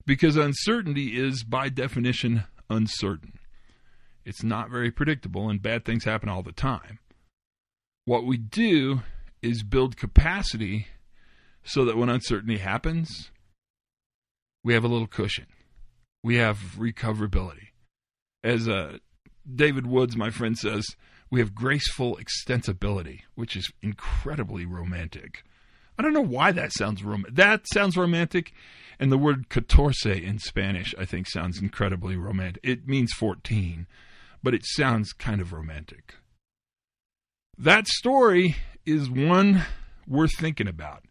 because 0.05 0.35
uncertainty 0.35 1.17
is, 1.17 1.43
by 1.43 1.69
definition, 1.69 2.45
uncertain. 2.69 3.39
It's 4.25 4.43
not 4.43 4.69
very 4.69 4.91
predictable, 4.91 5.49
and 5.49 5.61
bad 5.61 5.85
things 5.85 6.03
happen 6.03 6.29
all 6.29 6.43
the 6.43 6.51
time. 6.51 6.99
What 8.05 8.25
we 8.25 8.37
do 8.37 9.01
is 9.41 9.63
build 9.63 9.97
capacity 9.97 10.87
so 11.67 11.83
that 11.85 11.97
when 11.97 12.09
uncertainty 12.09 12.57
happens, 12.57 13.29
we 14.63 14.73
have 14.73 14.85
a 14.85 14.87
little 14.87 15.07
cushion. 15.07 15.47
We 16.23 16.37
have 16.37 16.57
recoverability. 16.77 17.67
As 18.43 18.67
uh, 18.67 18.97
David 19.53 19.85
Woods, 19.85 20.15
my 20.15 20.29
friend, 20.29 20.57
says, 20.57 20.85
we 21.29 21.41
have 21.41 21.53
graceful 21.53 22.17
extensibility, 22.17 23.21
which 23.35 23.57
is 23.57 23.69
incredibly 23.81 24.65
romantic. 24.65 25.43
I 25.99 26.03
don't 26.03 26.13
know 26.13 26.21
why 26.21 26.53
that 26.53 26.71
sounds 26.71 27.03
romantic. 27.03 27.35
That 27.35 27.65
sounds 27.73 27.97
romantic, 27.97 28.53
and 28.97 29.11
the 29.11 29.17
word 29.17 29.49
catorce 29.49 30.05
in 30.05 30.39
Spanish, 30.39 30.95
I 30.97 31.03
think, 31.03 31.27
sounds 31.27 31.61
incredibly 31.61 32.15
romantic. 32.15 32.61
It 32.63 32.87
means 32.87 33.11
14, 33.13 33.87
but 34.41 34.53
it 34.53 34.65
sounds 34.65 35.11
kind 35.11 35.41
of 35.41 35.51
romantic. 35.51 36.15
That 37.57 37.87
story 37.87 38.55
is 38.85 39.09
one 39.09 39.63
worth 40.07 40.37
thinking 40.37 40.67
about. 40.67 41.03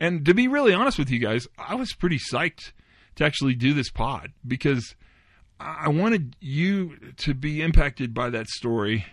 And 0.00 0.24
to 0.24 0.34
be 0.34 0.48
really 0.48 0.72
honest 0.72 0.98
with 0.98 1.10
you 1.10 1.18
guys, 1.18 1.46
I 1.58 1.74
was 1.74 1.92
pretty 1.92 2.18
psyched 2.18 2.72
to 3.16 3.24
actually 3.24 3.54
do 3.54 3.74
this 3.74 3.90
pod 3.90 4.32
because 4.46 4.96
I 5.60 5.88
wanted 5.88 6.36
you 6.40 6.96
to 7.18 7.34
be 7.34 7.60
impacted 7.60 8.14
by 8.14 8.30
that 8.30 8.48
story 8.48 9.04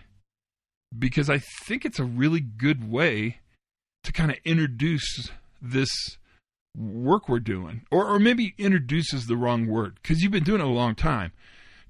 because 0.98 1.28
I 1.28 1.38
think 1.66 1.84
it's 1.84 1.98
a 1.98 2.04
really 2.04 2.40
good 2.40 2.90
way 2.90 3.40
to 4.02 4.12
kind 4.12 4.30
of 4.30 4.38
introduce 4.46 5.30
this 5.60 5.90
work 6.74 7.28
we're 7.28 7.40
doing. 7.40 7.82
Or, 7.90 8.06
or 8.06 8.18
maybe 8.18 8.54
introduces 8.56 9.26
the 9.26 9.36
wrong 9.36 9.66
word 9.66 9.98
because 10.02 10.22
you've 10.22 10.32
been 10.32 10.44
doing 10.44 10.62
it 10.62 10.66
a 10.66 10.68
long 10.68 10.94
time. 10.94 11.32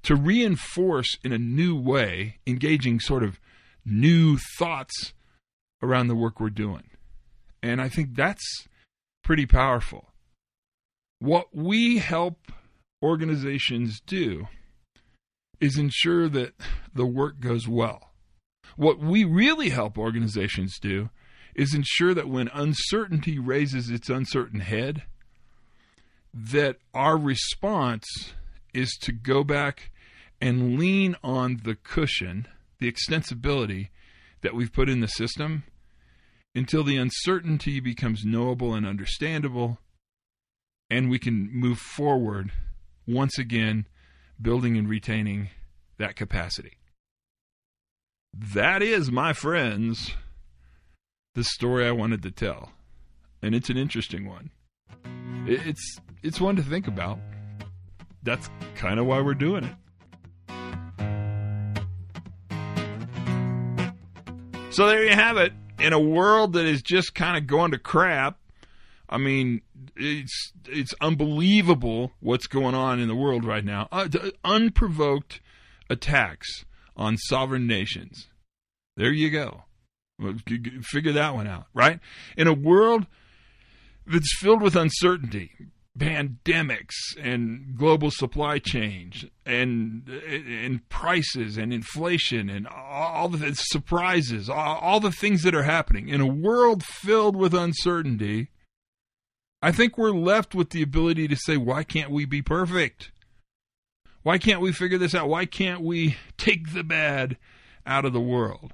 To 0.05 0.17
reinforce 0.17 1.19
in 1.23 1.33
a 1.33 1.39
new 1.39 1.77
way, 1.77 2.39
engaging 2.47 2.99
sort 2.99 3.23
of 3.23 3.39
new 3.85 4.39
thoughts 4.59 5.13
around 5.83 6.09
the 6.09 6.17
work 6.17 6.41
we're 6.41 6.51
doing. 6.51 6.91
And 7.63 7.81
I 7.81 7.89
think 7.89 8.15
that's 8.15 8.68
pretty 9.29 9.45
powerful. 9.45 10.09
What 11.19 11.55
we 11.55 11.99
help 11.99 12.51
organizations 13.03 14.01
do 14.07 14.49
is 15.61 15.77
ensure 15.77 16.31
that 16.31 16.55
the 16.95 17.05
work 17.05 17.39
goes 17.39 17.69
well. 17.69 18.13
What 18.77 19.01
we 19.01 19.25
really 19.25 19.69
help 19.69 19.99
organizations 19.99 20.79
do 20.81 21.11
is 21.55 21.75
ensure 21.75 22.15
that 22.15 22.31
when 22.31 22.49
uncertainty 22.55 23.39
raises 23.39 23.91
its 23.91 24.09
uncertain 24.09 24.61
head, 24.61 25.03
that 26.33 26.77
our 26.95 27.19
response 27.19 28.07
is 28.73 28.97
to 29.03 29.13
go 29.13 29.45
back 29.45 29.91
and 30.41 30.79
lean 30.79 31.17
on 31.23 31.61
the 31.65 31.75
cushion, 31.75 32.49
the 32.79 32.91
extensibility 32.91 33.91
that 34.41 34.55
we've 34.55 34.73
put 34.73 34.89
in 34.89 35.01
the 35.01 35.07
system 35.07 35.65
until 36.59 36.83
the 36.83 36.97
uncertainty 36.97 37.79
becomes 37.79 38.25
knowable 38.25 38.75
and 38.75 38.85
understandable, 38.85 39.79
and 40.91 41.09
we 41.09 41.17
can 41.17 41.49
move 41.53 41.79
forward 41.79 42.51
once 43.07 43.39
again, 43.39 43.87
building 44.43 44.77
and 44.77 44.89
retaining 44.89 45.51
that 45.99 46.17
capacity. 46.17 46.73
That 48.37 48.83
is, 48.83 49.09
my 49.13 49.33
friends, 49.33 50.15
the 51.37 51.45
story 51.45 51.87
I 51.87 51.93
wanted 51.93 52.23
to 52.25 52.33
tell. 52.33 52.73
And 53.41 53.55
it's 53.55 53.71
an 53.71 53.77
interesting 53.77 54.29
one. 54.29 54.51
It's 55.47 56.01
it's 56.25 56.41
one 56.41 56.57
to 56.57 56.63
think 56.63 56.89
about. 56.89 57.21
That's 58.25 58.51
kind 58.75 58.99
of 58.99 59.07
why 59.07 59.21
we're 59.21 59.35
doing 59.35 59.63
it. 59.63 59.77
So 64.71 64.89
there 64.89 65.05
you 65.05 65.15
have 65.15 65.37
it. 65.37 65.53
In 65.79 65.93
a 65.93 66.01
world 66.01 66.55
that 66.55 66.67
is 66.67 66.83
just 66.83 67.15
kind 67.15 67.37
of 67.37 67.47
going 67.47 67.71
to 67.71 67.79
crap, 67.79 68.39
I 69.09 69.17
mean, 69.17 69.63
it's 69.97 70.53
it's 70.67 70.93
unbelievable 71.01 72.13
what's 72.21 72.47
going 72.47 72.75
on 72.75 73.01
in 73.01 73.09
the 73.09 73.15
world 73.15 73.45
right 73.45 73.65
now. 73.65 73.89
Uh, 73.91 74.09
unprovoked 74.45 75.41
attacks 75.89 76.65
on 76.97 77.17
sovereign 77.17 77.67
nations. 77.67 78.29
There 78.97 79.13
you 79.13 79.31
go. 79.31 79.65
Figure 80.83 81.13
that 81.13 81.35
one 81.35 81.47
out, 81.47 81.67
right? 81.73 82.01
In 82.37 82.49
a 82.49 82.53
world 82.53 83.07
that's 84.05 84.37
filled 84.39 84.63
with 84.63 84.75
uncertainty, 84.75 85.53
pandemics 85.99 86.95
and 87.21 87.77
global 87.77 88.11
supply 88.11 88.59
chains 88.59 89.25
and 89.45 90.09
and 90.09 90.89
prices 90.89 91.57
and 91.57 91.73
inflation 91.73 92.49
and 92.49 92.67
all 92.67 93.29
the 93.29 93.55
surprises, 93.55 94.49
all, 94.49 94.79
all 94.79 95.01
the 95.01 95.13
things 95.13 95.43
that 95.43 95.55
are 95.55 95.65
happening 95.65 96.09
in 96.09 96.21
a 96.21 96.27
world 96.27 96.83
filled 96.83 97.37
with 97.37 97.53
uncertainty. 97.53 98.49
I 99.61 99.73
think 99.73 99.99
we're 99.99 100.11
left 100.11 100.55
with 100.55 100.71
the 100.71 100.83
ability 100.83 101.27
to 101.29 101.37
say, 101.37 101.57
why 101.57 101.83
can't 101.83 102.13
we 102.13 102.25
be 102.25 102.43
perfect? 102.43 103.11
Why 104.23 104.39
can't 104.39 104.61
we 104.61 104.73
figure 104.73 104.99
this 104.99 105.15
out? 105.15 105.29
Why 105.29 105.47
can't 105.47 105.81
we 105.81 106.17
take 106.37 106.73
the 106.73 106.85
bad 106.85 107.37
out 107.87 108.05
of 108.05 108.13
the 108.13 108.21
world? 108.21 108.73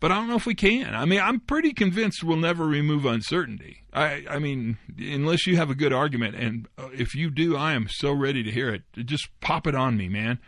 But 0.00 0.12
I 0.12 0.16
don't 0.16 0.28
know 0.28 0.36
if 0.36 0.46
we 0.46 0.54
can. 0.54 0.94
I 0.94 1.04
mean, 1.04 1.20
I'm 1.20 1.40
pretty 1.40 1.72
convinced 1.72 2.22
we'll 2.22 2.36
never 2.36 2.64
remove 2.64 3.04
uncertainty. 3.04 3.82
I, 3.92 4.24
I 4.30 4.38
mean, 4.38 4.78
unless 4.96 5.46
you 5.46 5.56
have 5.56 5.70
a 5.70 5.74
good 5.74 5.92
argument, 5.92 6.36
and 6.36 6.68
uh, 6.78 6.88
if 6.92 7.16
you 7.16 7.30
do, 7.30 7.56
I 7.56 7.72
am 7.72 7.88
so 7.90 8.12
ready 8.12 8.44
to 8.44 8.50
hear 8.50 8.72
it. 8.72 8.82
Just 9.04 9.28
pop 9.40 9.66
it 9.66 9.74
on 9.74 9.96
me, 9.96 10.08
man. 10.08 10.38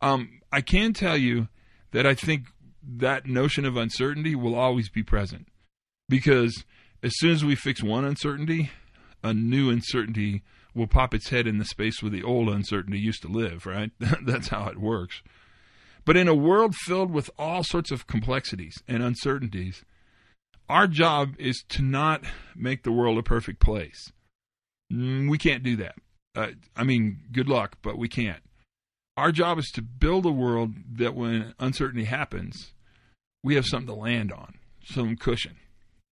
Um, 0.00 0.40
I 0.50 0.62
can 0.62 0.94
tell 0.94 1.18
you 1.18 1.48
that 1.90 2.06
I 2.06 2.14
think 2.14 2.46
that 2.82 3.26
notion 3.26 3.64
of 3.64 3.76
uncertainty 3.76 4.34
will 4.34 4.54
always 4.54 4.88
be 4.88 5.02
present 5.02 5.48
because 6.08 6.64
as 7.02 7.12
soon 7.16 7.32
as 7.32 7.44
we 7.44 7.54
fix 7.54 7.82
one 7.82 8.04
uncertainty, 8.04 8.70
a 9.22 9.34
new 9.34 9.70
uncertainty 9.70 10.42
will 10.74 10.86
pop 10.86 11.14
its 11.14 11.28
head 11.28 11.46
in 11.46 11.58
the 11.58 11.64
space 11.64 12.02
where 12.02 12.10
the 12.10 12.22
old 12.22 12.48
uncertainty 12.48 12.98
used 12.98 13.22
to 13.22 13.28
live, 13.28 13.66
right? 13.66 13.90
That's 14.26 14.48
how 14.48 14.66
it 14.68 14.78
works. 14.78 15.22
But 16.04 16.16
in 16.16 16.28
a 16.28 16.34
world 16.34 16.74
filled 16.74 17.10
with 17.10 17.30
all 17.38 17.64
sorts 17.64 17.90
of 17.90 18.06
complexities 18.06 18.74
and 18.86 19.02
uncertainties, 19.02 19.84
our 20.68 20.86
job 20.86 21.34
is 21.38 21.64
to 21.70 21.82
not 21.82 22.24
make 22.54 22.82
the 22.82 22.92
world 22.92 23.18
a 23.18 23.22
perfect 23.22 23.60
place. 23.60 24.12
Mm, 24.92 25.30
we 25.30 25.38
can't 25.38 25.62
do 25.62 25.76
that. 25.76 25.94
Uh, 26.36 26.48
I 26.76 26.84
mean, 26.84 27.20
good 27.32 27.48
luck, 27.48 27.78
but 27.82 27.98
we 27.98 28.08
can't. 28.08 28.42
Our 29.16 29.30
job 29.30 29.58
is 29.58 29.70
to 29.74 29.82
build 29.82 30.26
a 30.26 30.32
world 30.32 30.72
that 30.96 31.14
when 31.14 31.54
uncertainty 31.58 32.04
happens, 32.04 32.72
we 33.42 33.54
have 33.54 33.66
something 33.66 33.94
to 33.94 34.00
land 34.00 34.32
on, 34.32 34.54
some 34.84 35.16
cushion. 35.16 35.56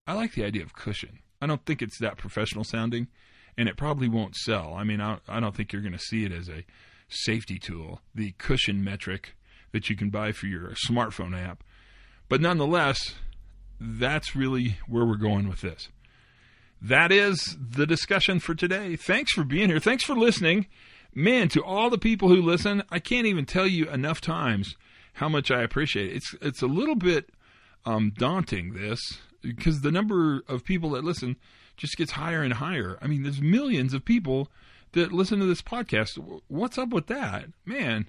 I 0.07 0.14
like 0.14 0.35
the 0.35 0.44
idea 0.44 0.62
of 0.62 0.74
cushion. 0.74 1.18
I 1.40 1.46
don't 1.46 1.64
think 1.66 1.83
it's 1.83 1.98
that 1.98 2.18
professional 2.18 2.64
sounding, 2.64 3.09
and 3.59 3.68
it 3.68 3.76
probably 3.76 4.09
won't 4.09 4.37
sell. 4.37 4.74
I 4.74 4.85
mean, 4.85 5.00
I, 5.00 5.18
I 5.28 5.40
don't 5.40 5.57
think 5.57 5.72
you're 5.72 5.83
going 5.83 5.92
to 5.92 5.98
see 5.98 6.24
it 6.24 6.33
as 6.33 6.48
a 6.48 6.64
safety 7.09 7.59
tool, 7.59 8.00
the 8.14 8.33
cushion 8.38 8.85
metric 8.85 9.35
that 9.72 9.90
you 9.90 9.96
can 9.96 10.11
buy 10.11 10.32
for 10.32 10.46
your 10.46 10.74
smartphone 10.88 11.37
app. 11.37 11.64
But 12.28 12.40
nonetheless, 12.40 13.14
that's 13.80 14.37
really 14.37 14.78
where 14.87 15.04
we're 15.04 15.16
going 15.16 15.48
with 15.48 15.61
this. 15.61 15.88
That 16.80 17.12
is 17.12 17.56
the 17.61 17.87
discussion 17.87 18.40
for 18.40 18.54
today. 18.54 18.96
Thanks 18.96 19.32
for 19.32 19.44
being 19.44 19.68
here. 19.68 19.80
Thanks 19.80 20.04
for 20.04 20.14
listening. 20.14 20.66
Man, 21.14 21.48
to 21.50 21.62
all 21.62 21.90
the 21.90 21.98
people 21.98 22.28
who 22.28 22.40
listen, 22.40 22.82
I 22.90 22.98
can't 22.98 23.26
even 23.26 23.44
tell 23.44 23.66
you 23.66 23.88
enough 23.88 24.20
times 24.20 24.76
how 25.14 25.28
much 25.28 25.50
I 25.50 25.62
appreciate 25.62 26.11
it. 26.11 26.16
It's 26.16 26.35
it's 26.40 26.62
a 26.62 26.66
little 26.66 26.94
bit 26.94 27.30
um, 27.85 28.12
daunting 28.16 28.74
this 28.74 28.98
because 29.42 29.82
the 29.82 29.92
number 29.92 30.42
of 30.48 30.64
people 30.64 30.90
that 30.90 31.04
listen 31.04 31.37
just 31.76 31.96
gets 31.96 32.12
higher 32.12 32.42
and 32.42 32.54
higher. 32.54 32.98
I 33.02 33.06
mean, 33.06 33.22
there's 33.22 33.40
millions 33.40 33.94
of 33.94 34.04
people 34.04 34.48
that 34.92 35.12
listen 35.12 35.38
to 35.40 35.46
this 35.46 35.62
podcast. 35.62 36.18
What's 36.48 36.78
up 36.78 36.90
with 36.90 37.06
that, 37.08 37.46
man? 37.64 38.08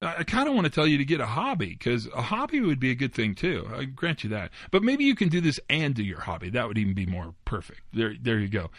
I 0.00 0.22
kind 0.22 0.48
of 0.48 0.54
want 0.54 0.64
to 0.64 0.70
tell 0.70 0.86
you 0.86 0.96
to 0.98 1.04
get 1.04 1.20
a 1.20 1.26
hobby 1.26 1.70
because 1.70 2.06
a 2.14 2.22
hobby 2.22 2.60
would 2.60 2.78
be 2.78 2.92
a 2.92 2.94
good 2.94 3.12
thing 3.12 3.34
too. 3.34 3.68
I 3.74 3.84
grant 3.84 4.22
you 4.22 4.30
that. 4.30 4.52
But 4.70 4.84
maybe 4.84 5.04
you 5.04 5.16
can 5.16 5.28
do 5.28 5.40
this 5.40 5.58
and 5.68 5.92
do 5.92 6.04
your 6.04 6.20
hobby. 6.20 6.50
That 6.50 6.68
would 6.68 6.78
even 6.78 6.94
be 6.94 7.06
more 7.06 7.34
perfect. 7.44 7.80
There, 7.92 8.14
there 8.20 8.38
you 8.38 8.48
go. 8.48 8.70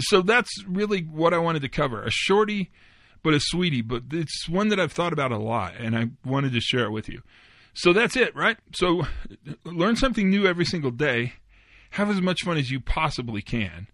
So 0.00 0.20
that's 0.20 0.50
really 0.66 1.02
what 1.02 1.32
I 1.32 1.38
wanted 1.38 1.62
to 1.62 1.70
cover. 1.70 2.02
A 2.02 2.10
shorty, 2.10 2.70
but 3.22 3.32
a 3.32 3.40
sweetie. 3.40 3.80
But 3.80 4.04
it's 4.12 4.46
one 4.46 4.68
that 4.68 4.78
I've 4.78 4.92
thought 4.92 5.14
about 5.14 5.32
a 5.32 5.38
lot, 5.38 5.74
and 5.78 5.96
I 5.96 6.10
wanted 6.22 6.52
to 6.52 6.60
share 6.60 6.84
it 6.84 6.90
with 6.90 7.08
you. 7.08 7.22
So 7.72 7.94
that's 7.94 8.16
it, 8.16 8.36
right? 8.36 8.58
So 8.74 9.06
learn 9.64 9.96
something 9.96 10.28
new 10.28 10.46
every 10.46 10.66
single 10.66 10.90
day. 10.90 11.34
Have 11.92 12.10
as 12.10 12.20
much 12.20 12.42
fun 12.42 12.58
as 12.58 12.70
you 12.70 12.80
possibly 12.80 13.40
can. 13.40 13.86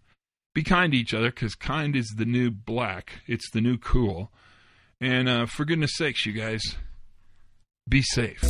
Be 0.54 0.64
kind 0.64 0.92
to 0.92 0.98
each 0.98 1.14
other 1.14 1.30
because 1.30 1.54
kind 1.54 1.94
is 1.94 2.14
the 2.16 2.24
new 2.24 2.50
black. 2.50 3.20
It's 3.28 3.48
the 3.50 3.60
new 3.60 3.78
cool. 3.78 4.32
And 5.04 5.28
uh, 5.28 5.44
for 5.44 5.66
goodness 5.66 5.98
sakes, 5.98 6.24
you 6.24 6.32
guys, 6.32 6.62
be 7.86 8.00
safe. 8.00 8.42